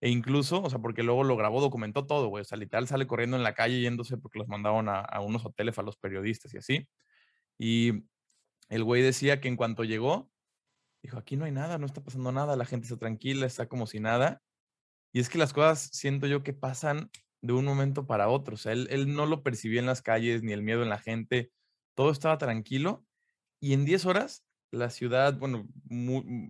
[0.00, 2.42] E incluso, o sea, porque luego lo grabó, documentó todo, güey.
[2.42, 5.44] O sea, literal sale corriendo en la calle yéndose porque los mandaban a, a unos
[5.44, 6.88] hoteles a los periodistas y así.
[7.58, 8.04] Y
[8.68, 10.30] el güey decía que en cuanto llegó,
[11.02, 13.86] dijo, aquí no hay nada, no está pasando nada, la gente está tranquila, está como
[13.86, 14.42] si nada.
[15.12, 18.54] Y es que las cosas siento yo que pasan de un momento para otro.
[18.54, 20.98] O sea, él, él no lo percibía en las calles, ni el miedo en la
[20.98, 21.50] gente.
[21.98, 23.04] Todo estaba tranquilo.
[23.60, 25.66] Y en 10 horas, la ciudad, bueno,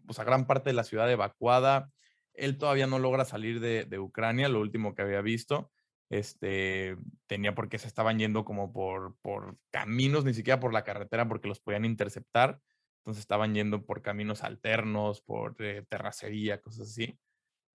[0.06, 1.90] o sea, gran parte de la ciudad evacuada.
[2.34, 5.72] Él todavía no logra salir de, de Ucrania, lo último que había visto
[6.10, 11.28] este, tenía porque se estaban yendo como por, por caminos, ni siquiera por la carretera,
[11.28, 12.60] porque los podían interceptar.
[13.00, 17.18] Entonces estaban yendo por caminos alternos, por eh, terracería, cosas así.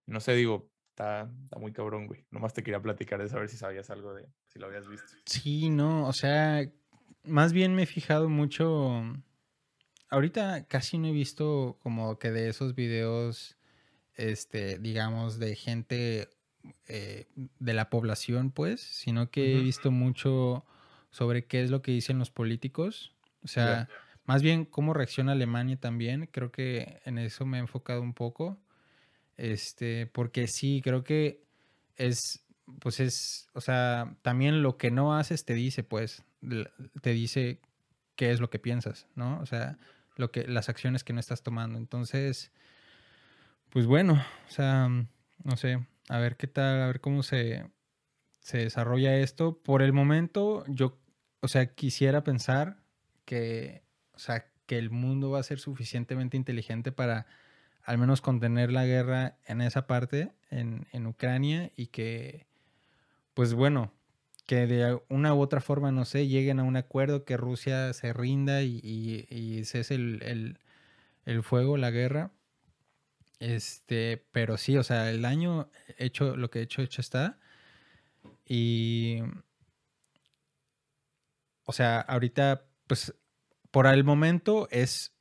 [0.06, 2.26] No sé, digo, está, está muy cabrón, güey.
[2.30, 5.12] Nomás te quería platicar de saber si sabías algo de, si lo habías visto.
[5.26, 6.68] Sí, no, o sea,
[7.24, 9.02] más bien me he fijado mucho.
[10.08, 13.56] Ahorita casi no he visto como que de esos videos,
[14.14, 16.28] este, digamos, de gente
[16.86, 17.26] eh,
[17.58, 20.64] de la población, pues, sino que he visto mucho
[21.10, 23.14] sobre qué es lo que dicen los políticos.
[23.42, 23.88] O sea,
[24.24, 26.28] más bien cómo reacciona Alemania también.
[26.30, 28.58] Creo que en eso me he enfocado un poco.
[29.36, 31.44] Este, porque sí, creo que
[31.96, 32.44] es,
[32.80, 36.22] pues es, o sea, también lo que no haces te dice, pues,
[37.00, 37.60] te dice
[38.16, 39.38] qué es lo que piensas, ¿no?
[39.40, 39.78] O sea,
[40.16, 41.78] lo que, las acciones que no estás tomando.
[41.78, 42.52] Entonces,
[43.70, 47.64] pues bueno, o sea, no sé, a ver qué tal, a ver cómo se,
[48.40, 49.58] se desarrolla esto.
[49.62, 50.98] Por el momento, yo,
[51.40, 52.82] o sea, quisiera pensar
[53.24, 57.26] que, o sea, que el mundo va a ser suficientemente inteligente para
[57.82, 62.46] al menos contener la guerra en esa parte, en, en Ucrania, y que,
[63.34, 63.92] pues bueno,
[64.46, 68.12] que de una u otra forma, no sé, lleguen a un acuerdo, que Rusia se
[68.12, 70.58] rinda y, y, y cese el, el,
[71.24, 72.32] el fuego, la guerra
[73.44, 77.38] este, pero sí, o sea, el daño hecho, lo que he hecho, hecho está.
[78.46, 79.18] Y.
[81.64, 83.14] O sea, ahorita, pues,
[83.70, 85.14] por el momento es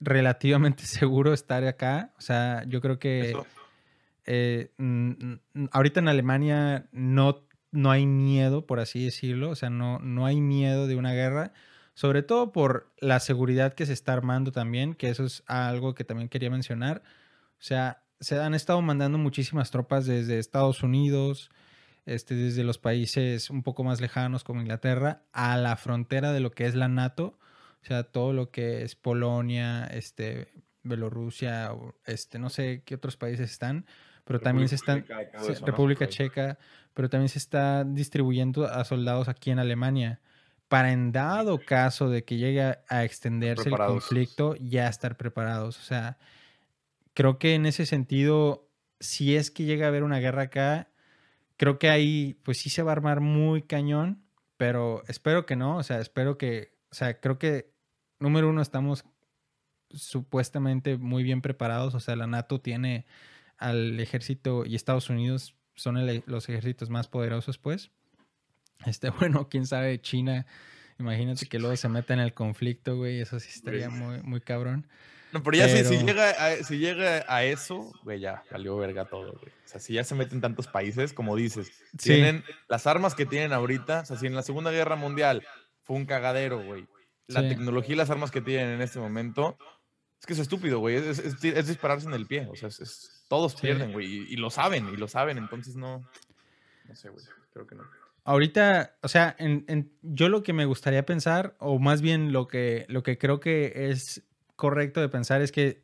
[0.00, 2.14] relativamente seguro estar acá.
[2.16, 3.36] O sea, yo creo que.
[4.30, 4.72] Eh,
[5.70, 9.50] ahorita en Alemania no, no hay miedo, por así decirlo.
[9.50, 11.52] O sea, no, no hay miedo de una guerra.
[11.94, 16.04] Sobre todo por la seguridad que se está armando también, que eso es algo que
[16.04, 17.02] también quería mencionar.
[17.54, 21.50] O sea, se han estado mandando muchísimas tropas desde Estados Unidos,
[22.06, 26.52] este, desde los países un poco más lejanos como Inglaterra, a la frontera de lo
[26.52, 27.38] que es la NATO.
[27.82, 30.52] O sea, todo lo que es Polonia, este,
[30.82, 31.72] Bielorrusia,
[32.06, 33.86] este, no sé qué otros países están,
[34.28, 35.06] pero también se están,
[35.64, 36.58] República Checa,
[36.92, 40.20] pero también se está distribuyendo a soldados aquí en Alemania.
[40.68, 45.78] Para en dado caso de que llegue a extenderse el conflicto, ya estar preparados.
[45.78, 46.18] O sea,
[47.14, 48.68] creo que en ese sentido,
[49.00, 50.90] si es que llega a haber una guerra acá,
[51.56, 54.22] creo que ahí pues sí se va a armar muy cañón,
[54.58, 57.72] pero espero que no, o sea, espero que, o sea, creo que
[58.18, 59.06] número uno estamos
[59.88, 63.06] supuestamente muy bien preparados, o sea, la NATO tiene
[63.58, 67.90] al ejército y Estados Unidos son los ejércitos más poderosos, pues.
[68.86, 70.46] Este, bueno, quién sabe, China,
[70.98, 74.88] imagínate que luego se meta en el conflicto, güey, eso sí estaría muy, muy cabrón.
[75.30, 79.32] No, pero ya Si, llega a, si llega a eso, güey, ya valió verga todo,
[79.32, 79.52] güey.
[79.64, 81.70] O sea, si ya se meten tantos países, como dices,
[82.02, 85.46] tienen las armas que tienen ahorita, o sea, si en la Segunda Guerra Mundial
[85.82, 86.86] fue un cagadero, güey.
[87.26, 89.58] La tecnología y las armas que tienen en este momento,
[90.18, 90.96] es que es estúpido, güey.
[90.96, 92.48] Es, dispararse en el pie.
[92.50, 94.06] O sea, es, todos pierden, güey.
[94.32, 95.38] Y, lo saben, y lo saben.
[95.38, 96.08] Entonces no.
[96.86, 97.24] No sé, güey.
[97.52, 97.84] Creo que no.
[98.24, 102.84] Ahorita, o sea, en, yo lo que me gustaría pensar, o más bien lo que,
[102.88, 104.22] lo que creo que es
[104.56, 105.82] correcto de pensar es que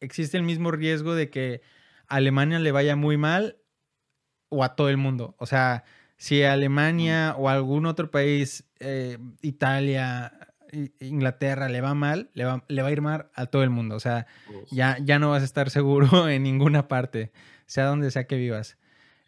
[0.00, 1.60] existe el mismo riesgo de que
[2.08, 3.58] a Alemania le vaya muy mal
[4.48, 5.34] o a todo el mundo.
[5.38, 5.84] O sea,
[6.16, 10.51] si Alemania o a algún otro país, eh, Italia,
[11.00, 13.94] Inglaterra, le va mal, le va, le va, a ir mal a todo el mundo.
[13.94, 14.26] O sea,
[14.70, 17.32] ya, ya no vas a estar seguro en ninguna parte,
[17.66, 18.78] sea donde sea que vivas.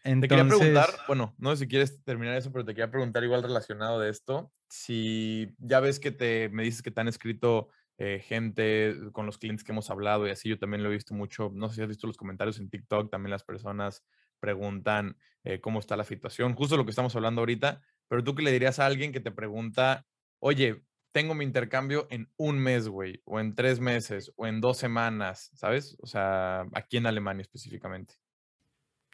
[0.03, 3.43] Te quería preguntar, bueno, no sé si quieres terminar eso, pero te quería preguntar igual
[3.43, 8.23] relacionado de esto, si ya ves que te, me dices que te han escrito eh,
[8.23, 11.51] gente con los clientes que hemos hablado y así, yo también lo he visto mucho,
[11.55, 14.05] no sé si has visto los comentarios en TikTok, también las personas
[14.41, 18.43] preguntan eh, cómo está la situación, justo lo que estamos hablando ahorita, pero tú qué
[18.43, 20.05] le dirías a alguien que te pregunta,
[20.39, 24.79] oye, tengo mi intercambio en un mes, güey, o en tres meses, o en dos
[24.79, 25.97] semanas, ¿sabes?
[26.01, 28.15] O sea, aquí en Alemania específicamente.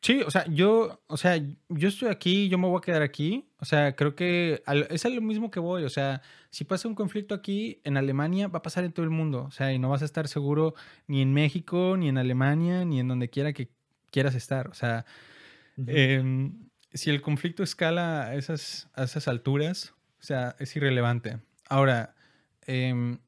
[0.01, 1.37] Sí, o sea, yo, o sea,
[1.69, 3.51] yo estoy aquí, yo me voy a quedar aquí.
[3.59, 5.85] O sea, creo que es lo mismo que voy.
[5.85, 9.11] O sea, si pasa un conflicto aquí en Alemania, va a pasar en todo el
[9.11, 9.45] mundo.
[9.45, 10.75] O sea, y no vas a estar seguro
[11.07, 13.69] ni en México, ni en Alemania, ni en donde quiera que
[14.11, 14.69] quieras estar.
[14.69, 15.05] O sea,
[15.87, 21.41] em, si el conflicto escala a esas, a esas alturas, o sea, es irrelevante.
[21.71, 22.17] Ahora,
[22.67, 23.21] em,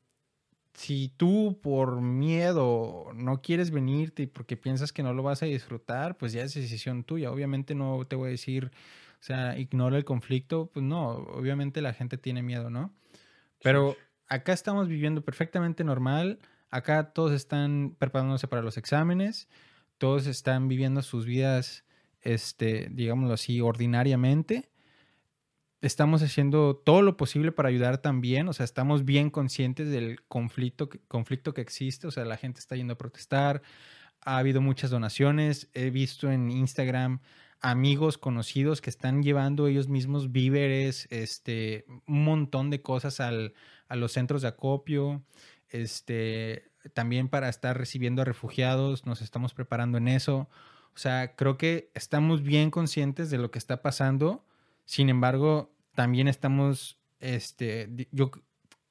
[0.75, 5.47] si tú por miedo no quieres venirte y porque piensas que no lo vas a
[5.47, 7.31] disfrutar, pues ya es decisión tuya.
[7.31, 8.73] Obviamente no te voy a decir,
[9.21, 12.93] o sea, ignora el conflicto, pues no, obviamente la gente tiene miedo, ¿no?
[13.63, 19.49] Pero acá estamos viviendo perfectamente normal, acá todos están preparándose para los exámenes,
[19.99, 21.85] todos están viviendo sus vidas,
[22.23, 24.72] este, digámoslo así, ordinariamente
[25.83, 30.89] estamos haciendo todo lo posible para ayudar también, o sea, estamos bien conscientes del conflicto,
[31.09, 33.63] conflicto que existe, o sea, la gente está yendo a protestar,
[34.21, 37.21] ha habido muchas donaciones, he visto en Instagram
[37.61, 43.55] amigos conocidos que están llevando ellos mismos víveres, este, un montón de cosas al,
[43.89, 45.23] a los centros de acopio,
[45.69, 50.49] este, también para estar recibiendo a refugiados, nos estamos preparando en eso.
[50.95, 54.45] O sea, creo que estamos bien conscientes de lo que está pasando.
[54.85, 58.31] Sin embargo, también estamos, este, yo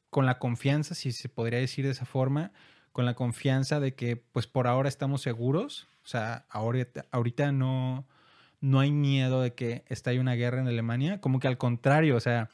[0.09, 2.51] con la confianza, si se podría decir de esa forma,
[2.91, 8.05] con la confianza de que pues por ahora estamos seguros, o sea, ahorita, ahorita no,
[8.59, 12.19] no hay miedo de que estalle una guerra en Alemania, como que al contrario, o
[12.19, 12.49] sea,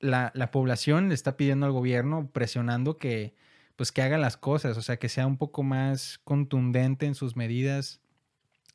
[0.00, 3.34] la, la, población le está pidiendo al gobierno, presionando que
[3.76, 7.36] pues que haga las cosas, o sea, que sea un poco más contundente en sus
[7.36, 8.00] medidas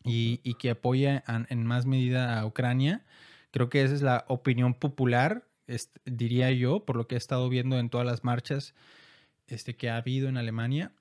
[0.04, 3.04] y, y que apoye en más medida a Ucrania
[3.52, 5.46] Creo que esa es la opinión popular,
[6.06, 8.74] diría yo, por lo que he estado viendo en todas las marchas
[9.48, 10.92] este, que ha habido en Alemania.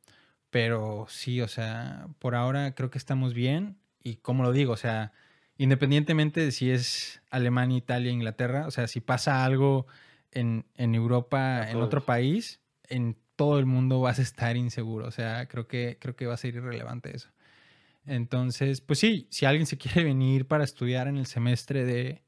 [0.50, 3.76] Pero sí, o sea, por ahora creo que estamos bien.
[4.02, 5.12] Y como lo digo, o sea,
[5.58, 9.86] independientemente de si es Alemania, Italia, Inglaterra, o sea, si pasa algo
[10.32, 15.06] en, en Europa, en otro país, en todo el mundo vas a estar inseguro.
[15.06, 17.30] O sea, creo que, creo que va a ser irrelevante eso.
[18.06, 22.22] Entonces, pues sí, si alguien se quiere venir para estudiar en el semestre de,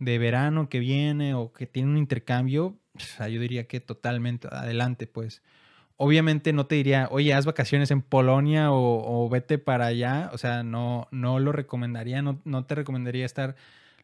[0.00, 2.76] de verano que viene o que tiene un intercambio,
[3.18, 5.42] yo diría que totalmente adelante, pues.
[5.96, 10.30] Obviamente no te diría, oye, haz vacaciones en Polonia o, vete para allá.
[10.32, 13.54] O sea, no, no lo recomendaría, no, no te recomendaría estar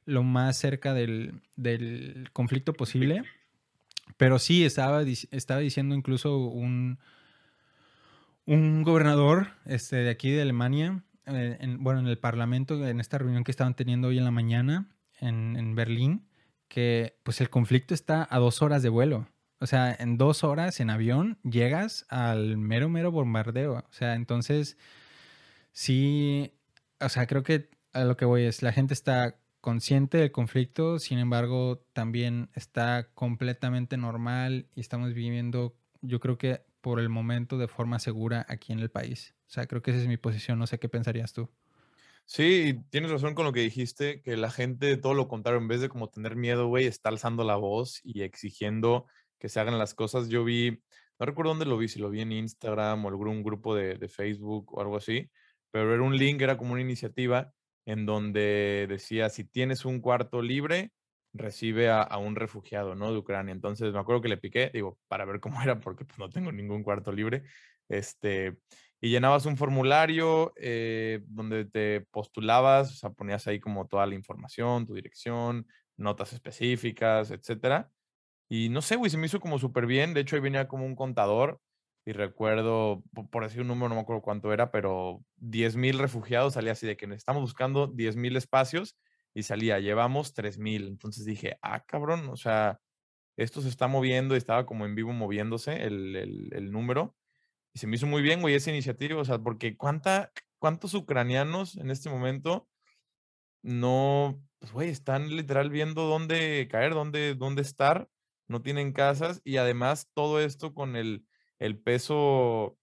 [0.04, 3.22] lo más cerca del, del conflicto posible.
[4.18, 6.98] Pero sí, estaba, estaba diciendo incluso un,
[8.44, 13.42] un gobernador este, de aquí de Alemania, eh, bueno, en el Parlamento, en esta reunión
[13.42, 14.86] que estaban teniendo hoy en la mañana,
[15.20, 16.28] en, Berlín
[16.68, 19.28] que pues el conflicto está a dos horas de vuelo.
[19.58, 23.84] O sea, en dos horas en avión llegas al mero, mero bombardeo.
[23.88, 24.76] O sea, entonces,
[25.72, 26.52] sí,
[27.00, 30.98] o sea, creo que a lo que voy es, la gente está consciente del conflicto,
[30.98, 37.58] sin embargo, también está completamente normal y estamos viviendo, yo creo que por el momento,
[37.58, 39.34] de forma segura aquí en el país.
[39.48, 41.50] O sea, creo que esa es mi posición, no sé qué pensarías tú.
[42.28, 45.80] Sí, tienes razón con lo que dijiste, que la gente, todo lo contrario, en vez
[45.80, 49.06] de como tener miedo, güey, está alzando la voz y exigiendo
[49.38, 50.28] que se hagan las cosas.
[50.28, 50.82] Yo vi,
[51.20, 54.76] no recuerdo dónde lo vi, si lo vi en Instagram o algún grupo de, Facebook
[54.76, 55.30] o algo así,
[55.70, 57.52] pero era un link, era como una iniciativa
[57.86, 60.90] en donde decía, si tienes un cuarto libre,
[61.32, 63.12] recibe a, a, un refugiado, ¿no?
[63.12, 63.52] De Ucrania.
[63.52, 66.50] Entonces me acuerdo que le piqué, digo, para ver cómo era, porque pues, no tengo
[66.50, 67.44] ningún cuarto libre.
[67.88, 68.56] Este,
[69.00, 74.14] y llenabas un formulario eh, donde te postulabas, o sea, ponías ahí como toda la
[74.14, 77.90] información, tu dirección, notas específicas, etcétera.
[78.48, 80.14] Y no sé, güey, se me hizo como súper bien.
[80.14, 81.60] De hecho, ahí venía como un contador
[82.06, 86.54] y recuerdo, por decir un número, no me acuerdo cuánto era, pero 10 mil refugiados
[86.54, 88.96] salía así de que estamos buscando 10 mil espacios
[89.34, 90.86] y salía, llevamos 3 mil.
[90.86, 92.78] Entonces dije, ah, cabrón, o sea,
[93.36, 97.16] esto se está moviendo y estaba como en vivo moviéndose el, el, el número.
[97.76, 101.76] Y se me hizo muy bien, güey, esa iniciativa, o sea, porque cuánta, cuántos ucranianos
[101.76, 102.70] en este momento
[103.62, 108.08] no, pues, güey, están literal viendo dónde caer, dónde, dónde estar,
[108.48, 111.26] no tienen casas y además todo esto con el,
[111.58, 112.78] el peso,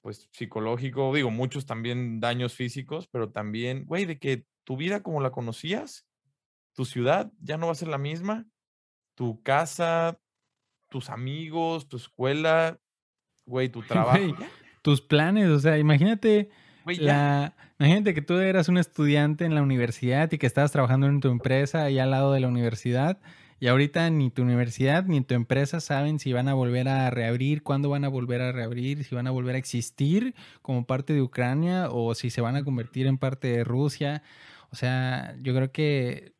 [0.00, 5.20] pues, psicológico, digo, muchos también daños físicos, pero también, güey, de que tu vida como
[5.20, 6.06] la conocías,
[6.72, 8.46] tu ciudad ya no va a ser la misma,
[9.14, 10.18] tu casa,
[10.88, 12.80] tus amigos, tu escuela,
[13.46, 14.36] güey, tu trabajo.
[14.82, 16.50] tus planes, o sea, imagínate
[16.84, 21.20] la, imagínate que tú eras un estudiante en la universidad y que estabas trabajando en
[21.20, 23.18] tu empresa ahí al lado de la universidad
[23.62, 27.62] y ahorita ni tu universidad ni tu empresa saben si van a volver a reabrir,
[27.62, 31.22] cuándo van a volver a reabrir, si van a volver a existir como parte de
[31.22, 34.24] Ucrania o si se van a convertir en parte de Rusia.
[34.70, 36.34] O sea, yo creo que,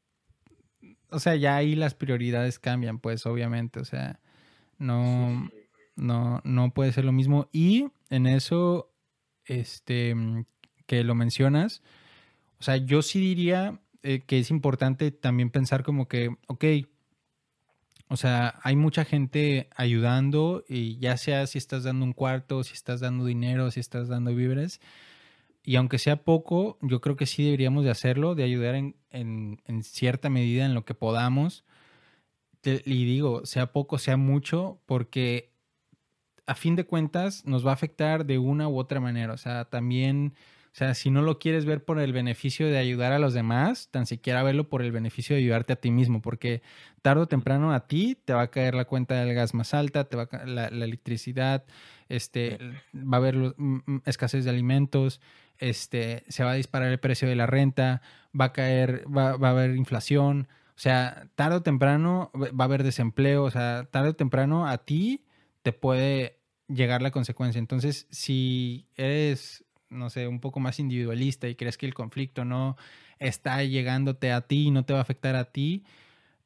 [1.10, 4.18] o sea, ya ahí las prioridades cambian, pues obviamente, o sea,
[4.78, 5.48] no...
[5.96, 7.48] No, no puede ser lo mismo.
[7.52, 8.92] Y en eso,
[9.44, 10.14] este,
[10.86, 11.82] que lo mencionas,
[12.58, 16.64] o sea, yo sí diría eh, que es importante también pensar como que, ok,
[18.08, 22.74] o sea, hay mucha gente ayudando y ya sea si estás dando un cuarto, si
[22.74, 24.80] estás dando dinero, si estás dando víveres.
[25.64, 29.82] Y aunque sea poco, yo creo que sí deberíamos de hacerlo, de ayudar en, en
[29.82, 31.64] cierta medida en lo que podamos.
[32.64, 35.51] y digo, sea poco, sea mucho, porque
[36.46, 39.32] a fin de cuentas nos va a afectar de una u otra manera.
[39.32, 40.34] O sea, también
[40.72, 43.88] o sea, si no lo quieres ver por el beneficio de ayudar a los demás,
[43.90, 46.62] tan siquiera verlo por el beneficio de ayudarte a ti mismo, porque
[47.02, 50.04] tarde o temprano a ti te va a caer la cuenta del gas más alta,
[50.04, 51.64] te va a la, la, electricidad,
[52.08, 52.58] este,
[52.94, 55.20] va a haber mm, escasez de alimentos,
[55.58, 58.00] este, se va a disparar el precio de la renta,
[58.38, 60.48] va a caer, va, va a haber inflación.
[60.74, 64.78] O sea, tarde o temprano va a haber desempleo, o sea, tarde o temprano a
[64.78, 65.22] ti
[65.62, 67.58] te puede llegar la consecuencia.
[67.58, 72.76] Entonces, si eres no sé, un poco más individualista y crees que el conflicto no
[73.18, 75.84] está llegándote a ti y no te va a afectar a ti,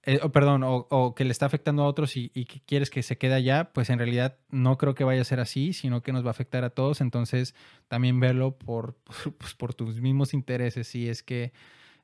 [0.02, 3.18] eh, o, perdón, o, que le está afectando a otros y, que quieres que se
[3.18, 6.24] quede allá, pues en realidad no creo que vaya a ser así, sino que nos
[6.24, 7.00] va a afectar a todos.
[7.00, 7.54] Entonces,
[7.88, 8.98] también verlo por,
[9.38, 11.52] pues, por tus mismos intereses, si es que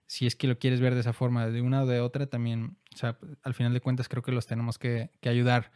[0.07, 2.77] si es que lo quieres ver de esa forma, de una o de otra, también,
[2.93, 5.71] o sea, al final de cuentas creo que los tenemos que ayudar.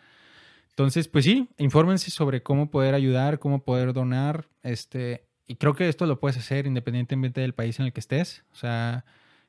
[0.77, 5.89] Entonces, pues sí, infórmense sobre cómo poder ayudar, cómo poder donar, este, y creo que
[5.89, 8.45] esto lo puedes hacer independientemente del país en el que estés.
[8.53, 9.07] O sea,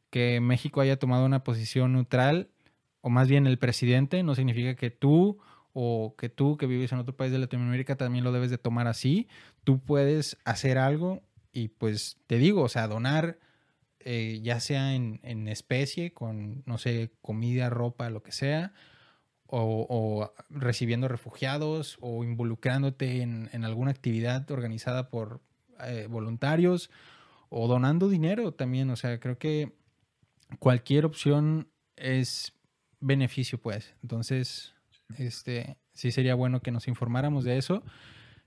[0.09, 2.47] que México haya tomado una posición neutral,
[3.01, 5.38] o más bien el presidente, no significa que tú
[5.73, 8.88] o que tú que vives en otro país de Latinoamérica también lo debes de tomar
[8.88, 9.28] así.
[9.65, 13.38] Tú puedes hacer algo y pues te digo, o sea, donar
[13.99, 18.73] eh, ya sea en, en, especie, con, no sé, comida, ropa, lo que sea,
[19.48, 25.41] o, o recibiendo refugiados o involucrándote en, en, alguna actividad organizada por,
[25.86, 26.89] eh, voluntarios
[27.50, 28.89] o donando dinero también.
[28.89, 29.74] O sea, creo que
[30.60, 32.54] cualquier opción es
[33.00, 33.95] beneficio, pues.
[34.02, 34.74] Entonces,
[35.18, 37.84] este, sí sería bueno que nos informáramos de eso.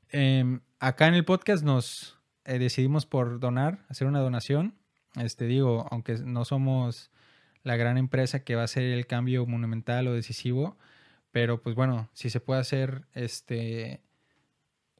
[0.09, 4.75] Em, acá en el podcast nos eh, decidimos por donar, hacer una donación.
[5.17, 7.11] Este, digo, aunque no somos
[7.63, 10.79] la gran empresa que va a hacer el cambio monumental o decisivo,
[11.33, 14.03] pero pues bueno, si se puede hacer este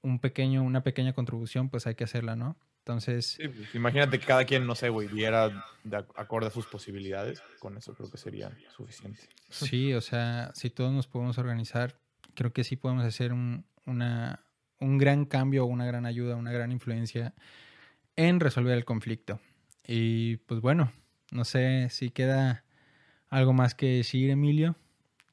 [0.03, 2.57] un pequeño, una pequeña contribución, pues hay que hacerla, ¿no?
[2.79, 3.39] Entonces.
[3.39, 7.43] Pues, imagínate que cada quien, no sé, güey, diera de acorde a sus posibilidades.
[7.59, 9.21] Con eso creo que sería suficiente.
[9.51, 11.99] Sí, o sea, si todos nos podemos organizar,
[12.35, 14.45] creo que sí podemos hacer un, una,
[14.79, 17.35] un gran cambio, una gran ayuda, una gran influencia
[18.17, 19.41] en resolver el conflicto.
[19.87, 20.93] Y pues bueno,
[21.31, 22.65] no sé si queda
[23.29, 24.77] algo más que decir, Emilio,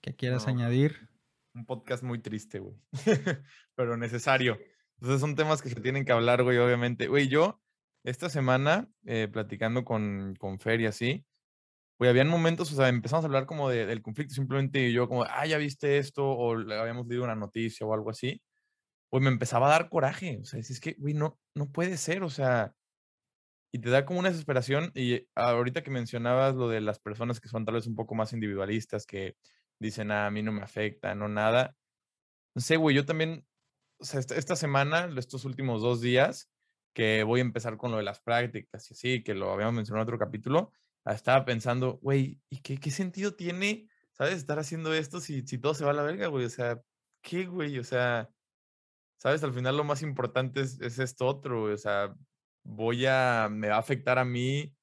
[0.02, 1.10] que quieras añadir
[1.54, 2.76] un podcast muy triste, güey.
[3.76, 4.58] Pero necesario.
[5.00, 7.08] Entonces son temas que se tienen que hablar, güey, obviamente.
[7.08, 7.62] Güey, yo
[8.04, 11.26] esta semana, eh, platicando con, con Fer y así,
[12.00, 15.24] güey, habían momentos, o sea, empezamos a hablar como de, del conflicto, simplemente yo como,
[15.24, 18.42] ah, ya viste esto, o habíamos leído una noticia o algo así,
[19.10, 20.40] pues me empezaba a dar coraje.
[20.42, 22.74] O sea, es que, güey, no, no puede ser, o sea,
[23.72, 24.92] y te da como una desesperación.
[24.96, 28.34] Y ahorita que mencionabas lo de las personas que son tal vez un poco más
[28.34, 29.36] individualistas, que
[29.80, 31.76] dicen, ah, a mí no me afecta, no nada.
[32.56, 33.46] No sé, güey, yo también,
[34.00, 36.50] o sea, esta, semana, estos últimos dos días,
[36.94, 40.02] que voy a empezar con lo de las prácticas y así, que lo habíamos mencionado
[40.02, 40.72] en otro capítulo,
[41.06, 45.74] estaba pensando, güey, ¿y qué, qué sentido tiene, sabes, estar haciendo esto si, si todo
[45.74, 46.46] se va a la verga, güey?
[46.46, 46.82] O sea,
[47.22, 47.80] ¿qué, güey?
[47.80, 48.30] O sea,
[49.18, 51.74] sabes, al final lo más importante es, es esto otro, güey.
[51.74, 52.14] O sea,
[52.64, 54.74] voy a, me va a afectar a mí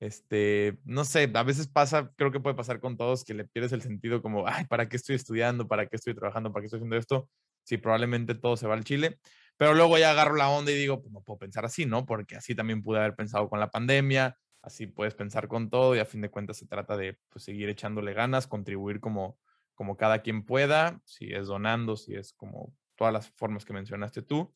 [0.00, 3.72] este, no sé, a veces pasa, creo que puede pasar con todos que le pierdes
[3.72, 5.68] el sentido como, ay, ¿para qué estoy estudiando?
[5.68, 6.52] ¿Para qué estoy trabajando?
[6.52, 7.28] ¿Para qué estoy haciendo esto?
[7.62, 9.18] Si probablemente todo se va al Chile.
[9.56, 12.04] Pero luego ya agarro la onda y digo, pues no puedo pensar así, ¿no?
[12.04, 15.98] Porque así también pude haber pensado con la pandemia, así puedes pensar con todo y
[15.98, 19.38] a fin de cuentas se trata de pues, seguir echándole ganas, contribuir como,
[19.74, 24.20] como cada quien pueda, si es donando, si es como todas las formas que mencionaste
[24.22, 24.54] tú.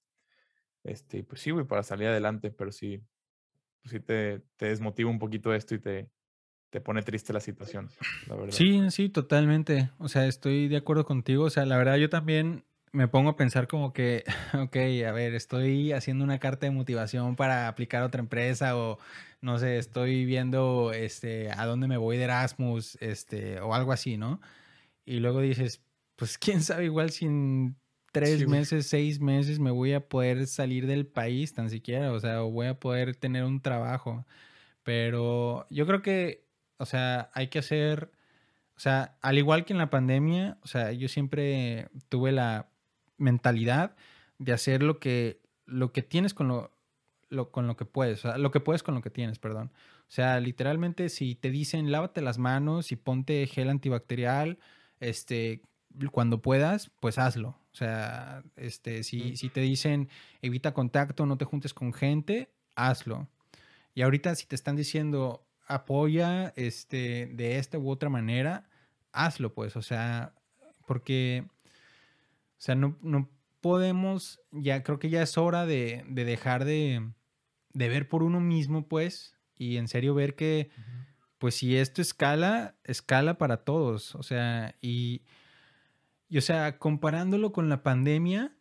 [0.85, 3.03] Este, pues sí, güey, para salir adelante, pero sí,
[3.83, 6.11] pues sí te, te, desmotiva un poquito esto y te,
[6.71, 7.91] te pone triste la situación,
[8.29, 8.53] la verdad.
[8.53, 9.91] Sí, sí, totalmente.
[9.99, 11.45] O sea, estoy de acuerdo contigo.
[11.45, 14.25] O sea, la verdad yo también me pongo a pensar como que,
[14.55, 14.77] ok,
[15.07, 18.99] a ver, estoy haciendo una carta de motivación para aplicar a otra empresa o
[19.41, 24.17] no sé, estoy viendo este a dónde me voy de Erasmus, este, o algo así,
[24.17, 24.41] ¿no?
[25.05, 25.83] Y luego dices,
[26.17, 27.77] pues quién sabe, igual sin
[28.13, 32.43] tres meses, seis meses me voy a poder salir del país tan siquiera, o sea,
[32.43, 34.27] o voy a poder tener un trabajo.
[34.83, 36.47] Pero yo creo que,
[36.79, 38.11] o sea, hay que hacer,
[38.77, 42.71] o sea, al igual que en la pandemia, o sea, yo siempre tuve la
[43.19, 43.97] mentalidad
[44.39, 46.73] de hacer lo que, lo que tienes con lo,
[47.29, 49.71] lo, con lo que puedes, o sea, lo que puedes con lo que tienes, perdón.
[50.09, 54.59] O sea, literalmente si te dicen lávate las manos y ponte gel antibacterial,
[54.99, 55.63] este,
[56.11, 57.60] cuando puedas, pues hazlo.
[57.73, 60.09] O sea, este, si, si te dicen
[60.43, 63.29] evita contacto, no te juntes con gente, hazlo.
[63.95, 68.69] Y ahorita si te están diciendo apoya este, de esta u otra manera,
[69.13, 69.77] hazlo pues.
[69.77, 70.35] O sea,
[70.87, 76.65] porque, o sea, no, no podemos, ya creo que ya es hora de, de dejar
[76.65, 77.13] de,
[77.73, 80.71] de, ver por uno mismo pues y en serio ver que,
[81.39, 84.15] pues si esto escala, escala para todos.
[84.17, 85.23] O sea, y
[86.31, 88.57] y o sea, comparándolo con la pandemia,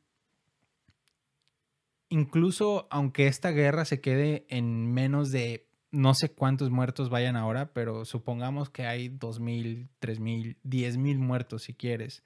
[2.09, 7.71] incluso aunque esta guerra se quede en menos de no sé cuántos muertos vayan ahora,
[7.71, 12.23] pero supongamos que hay 2.000, 3.000, 10.000 muertos si quieres.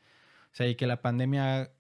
[0.53, 1.71] O sea, y que la pandemia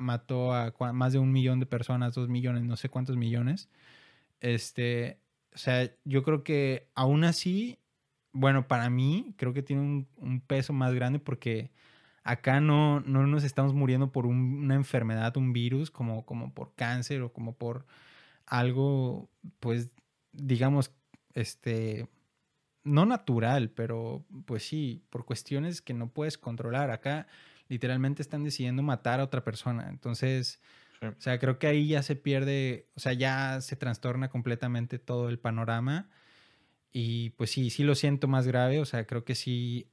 [0.00, 3.68] mató a más de un millón de personas, dos millones, no sé cuántos millones.
[4.40, 5.20] Este,
[5.54, 7.78] o sea, yo creo que aún así,
[8.32, 11.70] bueno, para mí creo que tiene un, un peso más grande porque
[12.24, 17.22] Acá no, no nos estamos muriendo por una enfermedad, un virus, como, como por cáncer
[17.22, 17.86] o como por
[18.46, 19.90] algo, pues,
[20.32, 20.94] digamos,
[21.34, 22.08] este,
[22.84, 26.90] no natural, pero pues sí, por cuestiones que no puedes controlar.
[26.90, 27.26] Acá
[27.68, 29.88] literalmente están decidiendo matar a otra persona.
[29.88, 30.60] Entonces,
[31.02, 35.28] o sea, creo que ahí ya se pierde, o sea, ya se trastorna completamente todo
[35.28, 36.10] el panorama.
[36.92, 39.88] Y pues sí, sí lo siento más grave, o sea, creo que sí,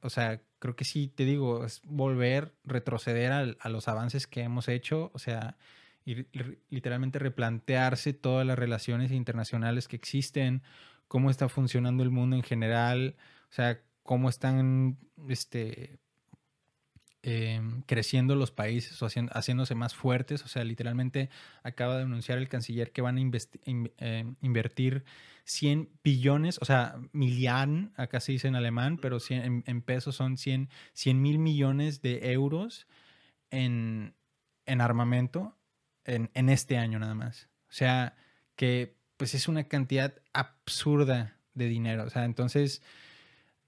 [0.00, 4.68] o sea, creo que sí, te digo, es volver, retroceder a, los avances que hemos
[4.68, 5.56] hecho, o sea,
[6.04, 6.26] y,
[6.70, 10.62] literalmente replantearse todas las relaciones internacionales que existen,
[11.08, 13.16] cómo está funcionando el mundo en general,
[13.50, 14.98] o sea, cómo están
[15.28, 15.98] este,
[17.22, 20.44] em, creciendo los países o haciéndose más fuertes.
[20.44, 21.30] O sea, literalmente
[21.62, 25.04] acaba de anunciar el canciller que van a em, invertir
[25.44, 30.68] 100 billones, o sea, milian, acá se dice en alemán, pero en, pesos son 100,
[31.14, 32.86] mil millones de euros
[33.50, 34.14] en,
[34.66, 35.56] armamento
[36.04, 37.48] en, en, este año nada más.
[37.68, 38.14] O sea,
[38.56, 42.04] que pues es una cantidad absurda de dinero.
[42.04, 42.82] O sea, entonces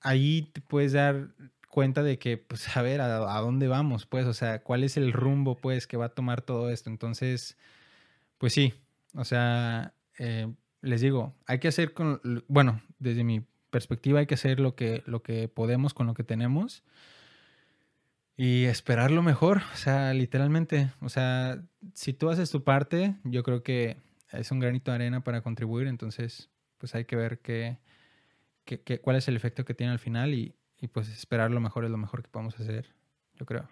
[0.00, 1.30] ahí te puedes dar
[1.74, 5.12] cuenta de que, pues, a ver, a, dónde vamos, pues, o sea, cuál es el
[5.12, 6.88] rumbo, pues, que va a tomar todo esto.
[6.88, 7.58] Entonces,
[8.38, 8.74] pues sí,
[9.12, 14.34] o sea, eh, les digo, hay que hacer con, bueno, desde mi perspectiva hay que
[14.34, 16.84] hacer lo que, lo que podemos con lo que tenemos
[18.36, 21.60] y esperar lo mejor, o sea, literalmente, o sea,
[21.92, 23.96] si tú haces tu parte, yo creo que
[24.30, 27.78] es un granito de arena para contribuir, entonces, pues hay que ver qué,
[29.02, 30.54] cuál es el efecto que tiene al final y,
[30.85, 32.95] y, pues esperar lo mejor es lo mejor que podemos hacer,
[33.35, 33.66] yo creo.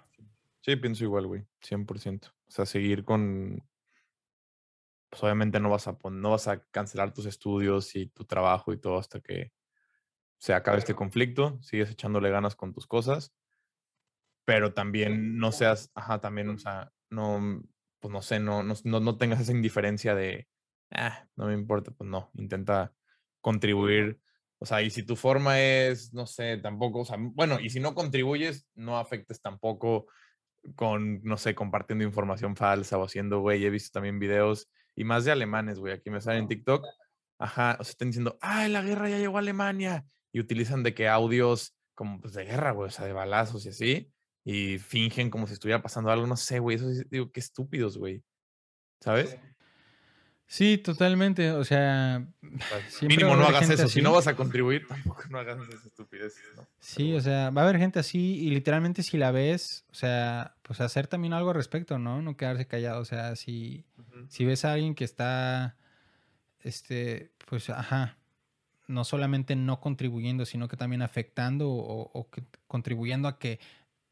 [0.63, 2.29] Sí, pienso igual, güey, 100%.
[2.47, 3.63] O sea, seguir con,
[5.11, 8.79] pues obviamente no vas a, no vas a cancelar tus estudios y tu trabajo y
[8.79, 9.53] todo hasta que
[10.39, 13.35] se acabe este conflicto, sigues echándole ganas con tus cosas,
[14.47, 17.63] pero también no seas, ajá, también, o sea, no,
[18.01, 20.49] pues no sé, no, no, no tengas esa indiferencia de,
[20.91, 22.95] ah, no me importa, pues no, intenta
[23.43, 24.19] contribuir,
[24.63, 27.81] o sea, y si tu forma es, no sé, tampoco, o sea, bueno, y si
[27.81, 30.07] no contribuyes, no afectes tampoco
[30.77, 35.25] con, no sé, compartiendo información falsa o haciendo, güey, he visto también videos y más
[35.25, 35.95] de alemanes, güey.
[35.95, 36.87] Aquí me salen en TikTok.
[37.41, 40.05] Ajá, o sea, están diciendo, ay, la guerra ya llegó a Alemania.
[40.31, 43.71] Y utilizan de que audios como pues, de guerra, güey, o sea, de balazos y
[43.71, 44.13] así.
[44.45, 46.77] Y fingen como si estuviera pasando algo, no sé, güey.
[46.77, 48.23] Eso digo, qué estúpidos, güey.
[49.01, 49.31] ¿Sabes?
[49.31, 49.37] Sí,
[50.83, 51.51] totalmente.
[51.53, 52.27] O sea,
[53.01, 53.89] mínimo no hagas eso.
[53.89, 56.67] Si no vas a contribuir, tampoco no hagas esas estupideces, ¿no?
[56.79, 60.57] Sí, o sea, va a haber gente así y literalmente si la ves, o sea,
[60.61, 62.21] pues hacer también algo al respecto, ¿no?
[62.21, 63.01] No quedarse callado.
[63.01, 63.87] O sea, si,
[64.29, 65.77] si ves a alguien que está,
[66.61, 68.19] este, pues, ajá,
[68.89, 72.29] no solamente no contribuyendo, sino que también afectando o,
[72.67, 73.59] contribuyendo a que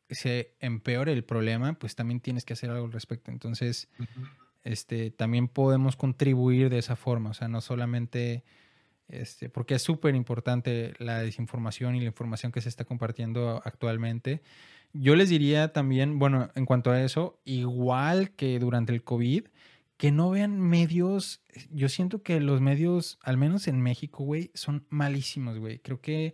[0.08, 3.30] se empeore el problema, pues también tienes que hacer algo al respecto.
[3.30, 3.90] Entonces,
[4.64, 8.44] este, también podemos contribuir de esa forma, o sea, no solamente,
[9.08, 14.42] este, porque es súper importante la desinformación y la información que se está compartiendo actualmente.
[14.92, 19.44] Yo les diría también, bueno, en cuanto a eso, igual que durante el COVID,
[20.00, 21.42] que no vean medios.
[21.70, 25.78] Yo siento que los medios, al menos en México, güey, son malísimos, güey.
[25.80, 26.32] Creo que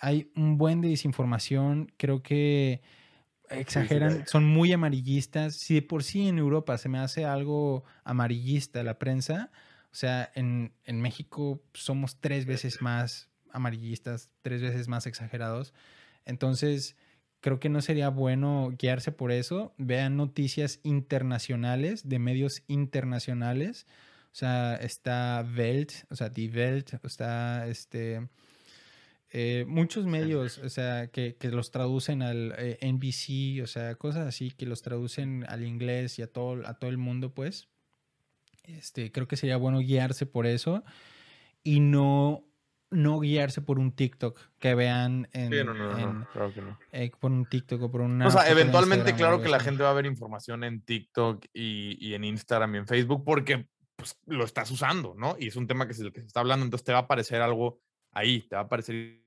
[0.00, 1.90] hay un buen de desinformación.
[1.96, 2.80] Creo que
[3.50, 5.56] exageran, son muy amarillistas.
[5.56, 9.50] Si de por sí en Europa se me hace algo amarillista la prensa,
[9.90, 15.74] o sea, en, en México somos tres veces más amarillistas, tres veces más exagerados.
[16.24, 16.96] Entonces,
[17.40, 19.74] creo que no sería bueno guiarse por eso.
[19.76, 23.86] Vean noticias internacionales, de medios internacionales.
[24.32, 28.28] O sea, está Welt, o sea, Die Welt, está este,
[29.34, 34.26] Eh, muchos medios, o sea, que, que los traducen al eh, NBC, o sea, cosas
[34.26, 37.68] así, que los traducen al inglés y a todo, a todo el mundo, pues.
[38.64, 40.84] Este, creo que sería bueno guiarse por eso
[41.64, 42.44] y no,
[42.90, 46.52] no guiarse por un TikTok que vean en, Sí, no, no, no, en- no, claro
[46.52, 46.78] que no.
[46.92, 49.90] eh, por un TikTok o por una O sea, eventualmente, claro que la gente va
[49.90, 53.66] a ver información en TikTok y, y en Instagram y en Facebook porque
[53.96, 55.36] pues, lo estás usando, ¿no?
[55.38, 57.02] Y es un tema que es el que se está hablando, entonces te va a
[57.02, 57.80] aparecer algo
[58.12, 59.22] ahí, te va a aparecer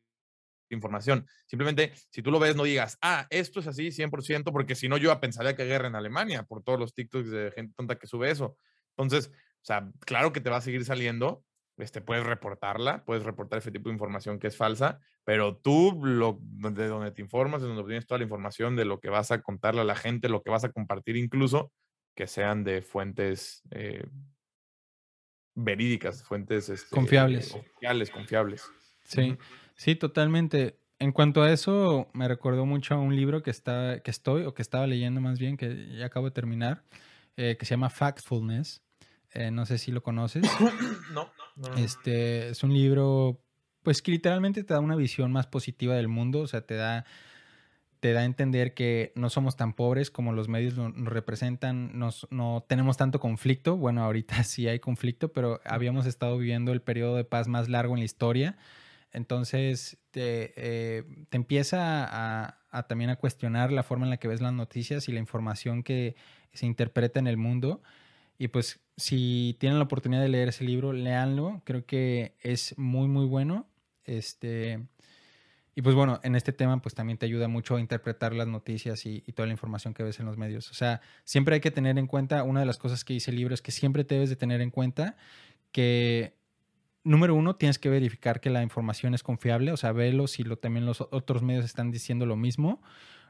[0.70, 1.28] información.
[1.48, 4.98] Simplemente, si tú lo ves, no digas, ah, esto es así 100%, porque si no,
[4.98, 8.32] yo pensaría que guerra en Alemania por todos los TikToks de gente tonta que sube
[8.32, 8.58] eso.
[8.98, 11.44] Entonces, o sea, claro que te va a seguir saliendo,
[11.78, 16.88] este, puedes reportarla, puedes reportar ese tipo de información que es falsa, pero tú, de
[16.88, 19.82] donde te informas, de donde obtienes toda la información de lo que vas a contarle
[19.82, 21.72] a la gente, lo que vas a compartir incluso,
[22.16, 24.06] que sean de fuentes eh,
[25.56, 27.54] verídicas, fuentes este, Confiables.
[27.54, 28.72] oficiales, confiables.
[29.04, 29.38] Sí,
[29.76, 30.78] sí, totalmente.
[31.00, 34.54] En cuanto a eso, me recordó mucho a un libro que, está, que estoy, o
[34.54, 36.84] que estaba leyendo más bien, que ya acabo de terminar,
[37.38, 38.82] eh, que se llama Factfulness.
[39.34, 40.44] Eh, no sé si lo conoces.
[41.12, 41.76] No, no, no.
[41.76, 43.42] Este es un libro,
[43.84, 47.06] pues que literalmente te da una visión más positiva del mundo, o sea, te da,
[48.06, 52.28] te da a entender que no somos tan pobres como los medios nos representan, nos,
[52.30, 57.16] no tenemos tanto conflicto, bueno, ahorita sí hay conflicto, pero habíamos estado viviendo el periodo
[57.16, 58.58] de paz más largo en la historia,
[59.12, 64.28] entonces te, eh, te empieza a, a también a cuestionar la forma en la que
[64.28, 66.16] ves las noticias y la información que
[66.54, 67.82] se interpreta en el mundo.
[68.38, 71.64] Y pues si tienen la oportunidad de leer ese libro, léanlo.
[71.64, 73.66] Creo que es muy, muy bueno.
[74.04, 74.86] Este,
[75.78, 79.06] y pues bueno, en este tema pues también te ayuda mucho a interpretar las noticias
[79.06, 80.72] y, toda la información que ves en los medios.
[80.72, 83.38] O sea, siempre hay que tener en cuenta, una de las cosas que dice el
[83.38, 85.18] libro es que siempre te debes de tener en cuenta
[85.74, 86.38] que,
[87.04, 90.58] número uno, tienes que verificar que la información es confiable, o sea, velo si lo,
[90.58, 92.82] también los otros medios están diciendo lo mismo.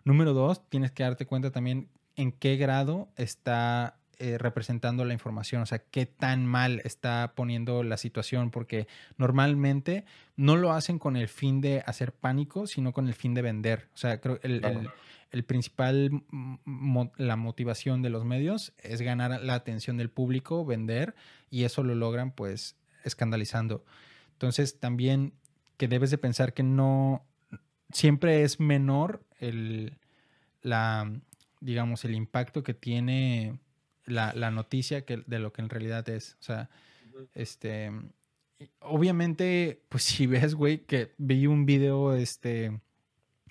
[0.04, 5.62] Número dos, tienes que darte cuenta también en qué grado está eh, representando la información,
[5.62, 8.88] o sea, qué tan mal está poniendo la situación, porque
[9.18, 10.06] normalmente
[10.36, 13.88] no lo hacen con el fin de hacer pánico, sino con el fin de vender.
[13.94, 14.80] O sea, creo el, Claro.
[14.82, 14.90] el-
[15.32, 21.14] el principal, mo- la motivación de los medios es ganar la atención del público, vender,
[21.50, 23.84] y eso lo logran pues escandalizando.
[24.34, 25.34] Entonces también
[25.78, 27.26] que debes de pensar que no,
[27.92, 29.98] siempre es menor el,
[30.62, 31.12] la,
[31.60, 33.60] digamos, el impacto que tiene
[34.06, 36.38] la, la noticia que de lo que en realidad es.
[36.40, 36.70] O sea,
[37.34, 37.92] este,
[38.80, 42.80] obviamente, pues si ves, güey, que vi un video, este,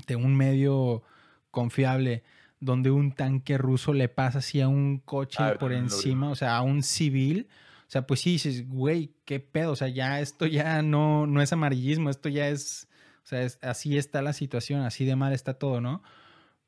[0.07, 1.03] de un medio
[1.51, 2.23] confiable
[2.61, 6.57] donde un tanque ruso le pasa así a un coche Ah, por encima, o sea,
[6.57, 7.49] a un civil.
[7.87, 11.43] O sea, pues sí dices, güey, qué pedo, o sea, ya esto ya no, no
[11.43, 12.89] es amarillismo, esto ya es,
[13.23, 16.03] o sea, es- así está la situación, así de mal está todo, ¿no?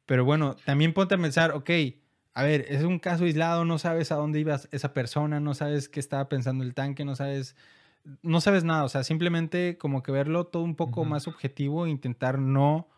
[0.05, 1.70] Pero bueno, también ponte a pensar, ok,
[2.37, 5.89] a ver, es un caso aislado, no sabes a dónde iba esa persona, no sabes
[5.89, 7.57] qué estaba pensando el tanque, no sabes,
[8.20, 11.91] no sabes nada, o sea, simplemente como que verlo todo un poco más objetivo e
[11.91, 12.91] intentar no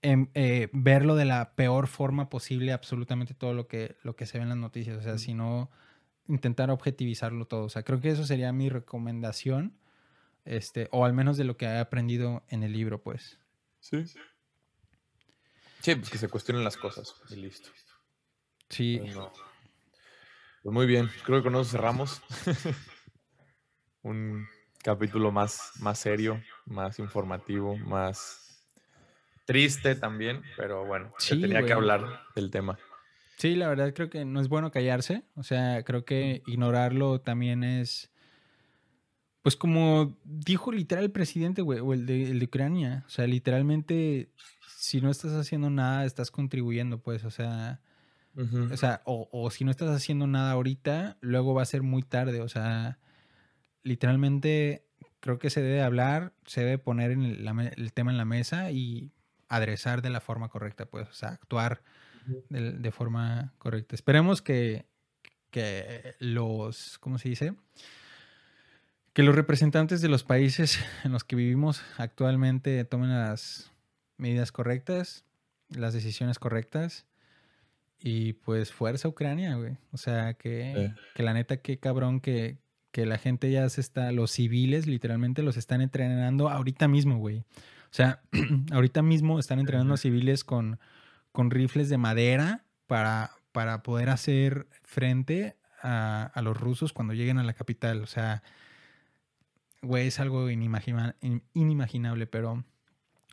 [0.00, 4.38] em, eh, verlo de la peor forma posible, absolutamente todo lo que, lo que se
[4.38, 5.18] ve en las noticias, o sea, Ujú.
[5.18, 5.70] sino
[6.26, 9.76] intentar objetivizarlo todo, o sea, creo que eso sería mi recomendación,
[10.46, 13.38] este, o al menos de lo que he aprendido en el libro, pues.
[13.80, 14.06] Sí.
[15.80, 17.68] Sí, pues que se cuestionen las cosas y listo.
[18.72, 19.30] Sí, Pues no.
[20.62, 22.22] Pues muy bien, creo que con eso cerramos.
[24.02, 24.46] Un
[24.82, 28.66] capítulo más, más serio, más informativo, más
[29.44, 32.78] triste también, pero bueno, se tenía que hablar del tema.
[33.36, 35.24] Sí, la verdad creo que no es bueno callarse.
[35.34, 38.10] O sea, creo que ignorarlo también es.
[39.42, 43.04] Pues como dijo literal el presidente, güey, o el de, el de Ucrania.
[43.06, 44.30] O sea, literalmente,
[44.68, 47.24] si no estás haciendo nada, estás contribuyendo, pues.
[47.24, 47.80] O sea,
[48.72, 52.02] o sea, o, o si no estás haciendo nada ahorita, luego va a ser muy
[52.02, 52.40] tarde.
[52.40, 52.98] O sea,
[53.82, 54.86] literalmente
[55.20, 58.18] creo que se debe hablar, se debe poner en el, la me- el tema en
[58.18, 59.10] la mesa y
[59.48, 61.08] adresar de la forma correcta, pues.
[61.08, 61.82] O sea, actuar
[62.48, 63.94] de, de forma correcta.
[63.94, 64.86] Esperemos que,
[65.50, 67.54] que los, ¿cómo se dice?
[69.12, 73.70] Que los representantes de los países en los que vivimos actualmente tomen las
[74.16, 75.24] medidas correctas,
[75.68, 77.04] las decisiones correctas.
[78.02, 79.76] Y pues fuerza Ucrania, güey.
[79.92, 81.02] O sea, que, Sí.
[81.14, 82.58] que la neta, qué cabrón que,
[82.90, 87.38] que la gente ya se está, los civiles literalmente los están entrenando ahorita mismo, güey.
[87.38, 88.20] O sea,
[88.72, 90.78] ahorita mismo están entrenando a civiles con,
[91.30, 97.38] con rifles de madera para, para poder hacer frente a, a los rusos cuando lleguen
[97.38, 98.02] a la capital.
[98.02, 98.42] O sea,
[99.82, 102.64] güey, es algo inimaginable, pero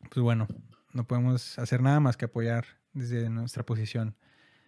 [0.10, 0.48] pues bueno,
[0.94, 4.16] no podemos hacer nada más que apoyar desde nuestra posición.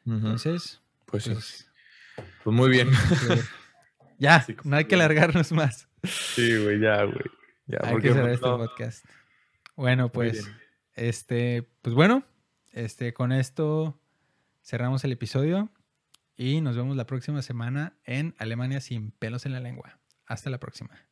[0.05, 1.69] Entonces, pues, pues,
[2.43, 2.89] pues, muy bien.
[4.17, 5.87] ya, no hay que alargarnos más.
[6.03, 7.25] Sí, güey, ya, güey.
[7.81, 9.05] hay que cerrar este podcast.
[9.75, 10.49] Bueno, pues,
[10.95, 12.23] este, pues bueno,
[12.71, 13.99] este, con esto
[14.63, 15.71] cerramos el episodio
[16.35, 19.99] y nos vemos la próxima semana en Alemania sin pelos en la lengua.
[20.25, 21.10] Hasta la próxima.